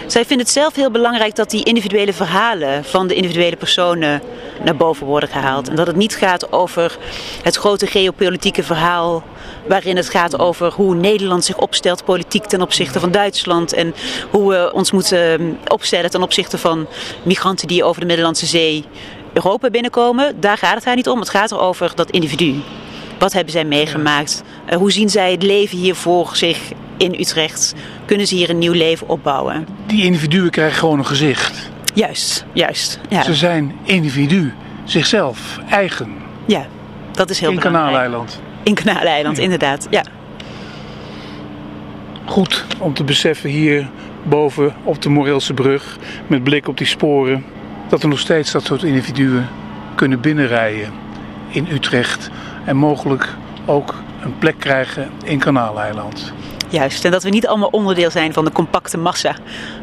Zij 0.06 0.24
vindt 0.24 0.42
het 0.42 0.52
zelf 0.52 0.74
heel 0.74 0.90
belangrijk 0.90 1.34
dat 1.34 1.50
die 1.50 1.64
individuele 1.64 2.12
verhalen 2.12 2.84
van 2.84 3.06
de 3.06 3.14
individuele 3.14 3.56
personen 3.56 4.22
naar 4.64 4.76
boven 4.76 5.06
worden 5.06 5.28
gehaald. 5.28 5.68
En 5.68 5.76
dat 5.76 5.86
het 5.86 5.96
niet 5.96 6.16
gaat 6.16 6.52
over 6.52 6.98
het 7.42 7.56
grote 7.56 7.86
geopolitieke 7.86 8.62
verhaal 8.62 9.22
waarin 9.66 9.96
het 9.96 10.10
gaat 10.10 10.38
over 10.38 10.72
hoe 10.72 10.94
Nederland 10.94 11.44
zich 11.44 11.56
opstelt 11.56 12.04
politiek 12.04 12.44
ten 12.44 12.62
opzichte 12.62 13.00
van 13.00 13.10
Duitsland 13.10 13.72
en 13.72 13.94
hoe 14.30 14.50
we 14.50 14.70
ons 14.72 14.90
moeten 14.90 15.58
opstellen 15.66 16.10
ten 16.10 16.22
opzichte 16.22 16.58
van 16.58 16.86
migranten 17.22 17.68
die 17.68 17.84
over 17.84 18.00
de 18.00 18.06
Middellandse 18.06 18.46
Zee 18.46 18.84
Europa 19.32 19.70
binnenkomen. 19.70 20.40
Daar 20.40 20.58
gaat 20.58 20.74
het 20.74 20.84
haar 20.84 20.96
niet 20.96 21.08
om. 21.08 21.18
Het 21.18 21.30
gaat 21.30 21.52
erover 21.52 21.92
dat 21.94 22.10
individu. 22.10 22.62
Wat 23.18 23.33
hebben 23.33 23.52
zij 23.52 23.64
meegemaakt? 23.64 24.42
Uh, 24.70 24.76
hoe 24.76 24.92
zien 24.92 25.09
zij 25.09 25.31
het 25.31 25.42
leven 25.42 25.78
hier 25.78 25.94
voor 25.94 26.31
zich 26.37 26.59
in 26.96 27.14
Utrecht? 27.14 27.74
Kunnen 28.04 28.26
ze 28.26 28.35
hier 28.35 28.50
een 28.50 28.59
nieuw 28.59 28.72
leven 28.72 29.09
opbouwen? 29.09 29.66
Die 29.87 30.04
individuen 30.04 30.50
krijgen 30.50 30.78
gewoon 30.78 30.98
een 30.98 31.07
gezicht. 31.07 31.70
Juist, 31.94 32.44
juist. 32.52 33.00
Ja. 33.09 33.22
Ze 33.22 33.35
zijn 33.35 33.76
individu, 33.83 34.54
zichzelf, 34.85 35.59
eigen. 35.70 36.12
Ja, 36.46 36.66
dat 37.12 37.31
is 37.31 37.40
heel 37.40 37.50
in 37.50 37.57
belangrijk. 37.57 37.85
In 37.85 37.90
Kanaaleiland. 37.92 38.40
In 38.62 38.74
Kanaaleiland, 38.74 39.37
ja. 39.37 39.42
inderdaad, 39.42 39.87
ja. 39.90 40.02
Goed 42.24 42.64
om 42.78 42.94
te 42.94 43.04
beseffen 43.04 43.50
hier 43.50 43.88
boven 44.22 44.74
op 44.83 45.02
de 45.02 45.09
Moreelse 45.09 45.54
brug, 45.54 45.96
met 46.26 46.44
blik 46.44 46.68
op 46.68 46.78
die 46.78 46.87
sporen, 46.87 47.44
dat 47.88 48.02
er 48.02 48.09
nog 48.09 48.18
steeds 48.18 48.52
dat 48.52 48.64
soort 48.64 48.83
individuen 48.83 49.48
kunnen 49.94 50.20
binnenrijden 50.20 50.92
in 51.48 51.66
Utrecht 51.72 52.31
en 52.68 52.76
mogelijk 52.76 53.35
ook 53.66 53.94
een 54.20 54.38
plek 54.38 54.59
krijgen 54.59 55.11
in 55.24 55.38
Kanaaleiland. 55.38 56.33
Juist, 56.68 57.04
en 57.04 57.11
dat 57.11 57.22
we 57.22 57.28
niet 57.28 57.46
allemaal 57.46 57.68
onderdeel 57.68 58.11
zijn 58.11 58.33
van 58.33 58.44
de 58.44 58.52
compacte 58.52 58.98
massa, 58.98 59.37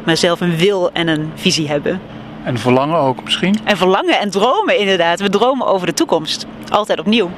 maar 0.04 0.16
zelf 0.16 0.40
een 0.40 0.56
wil 0.56 0.90
en 0.92 1.08
een 1.08 1.32
visie 1.34 1.68
hebben. 1.68 2.00
En 2.44 2.58
verlangen 2.58 2.98
ook 2.98 3.24
misschien? 3.24 3.58
En 3.64 3.76
verlangen 3.76 4.18
en 4.18 4.30
dromen 4.30 4.78
inderdaad. 4.78 5.20
We 5.20 5.28
dromen 5.28 5.66
over 5.66 5.86
de 5.86 5.92
toekomst. 5.92 6.46
Altijd 6.68 6.98
opnieuw. 6.98 7.30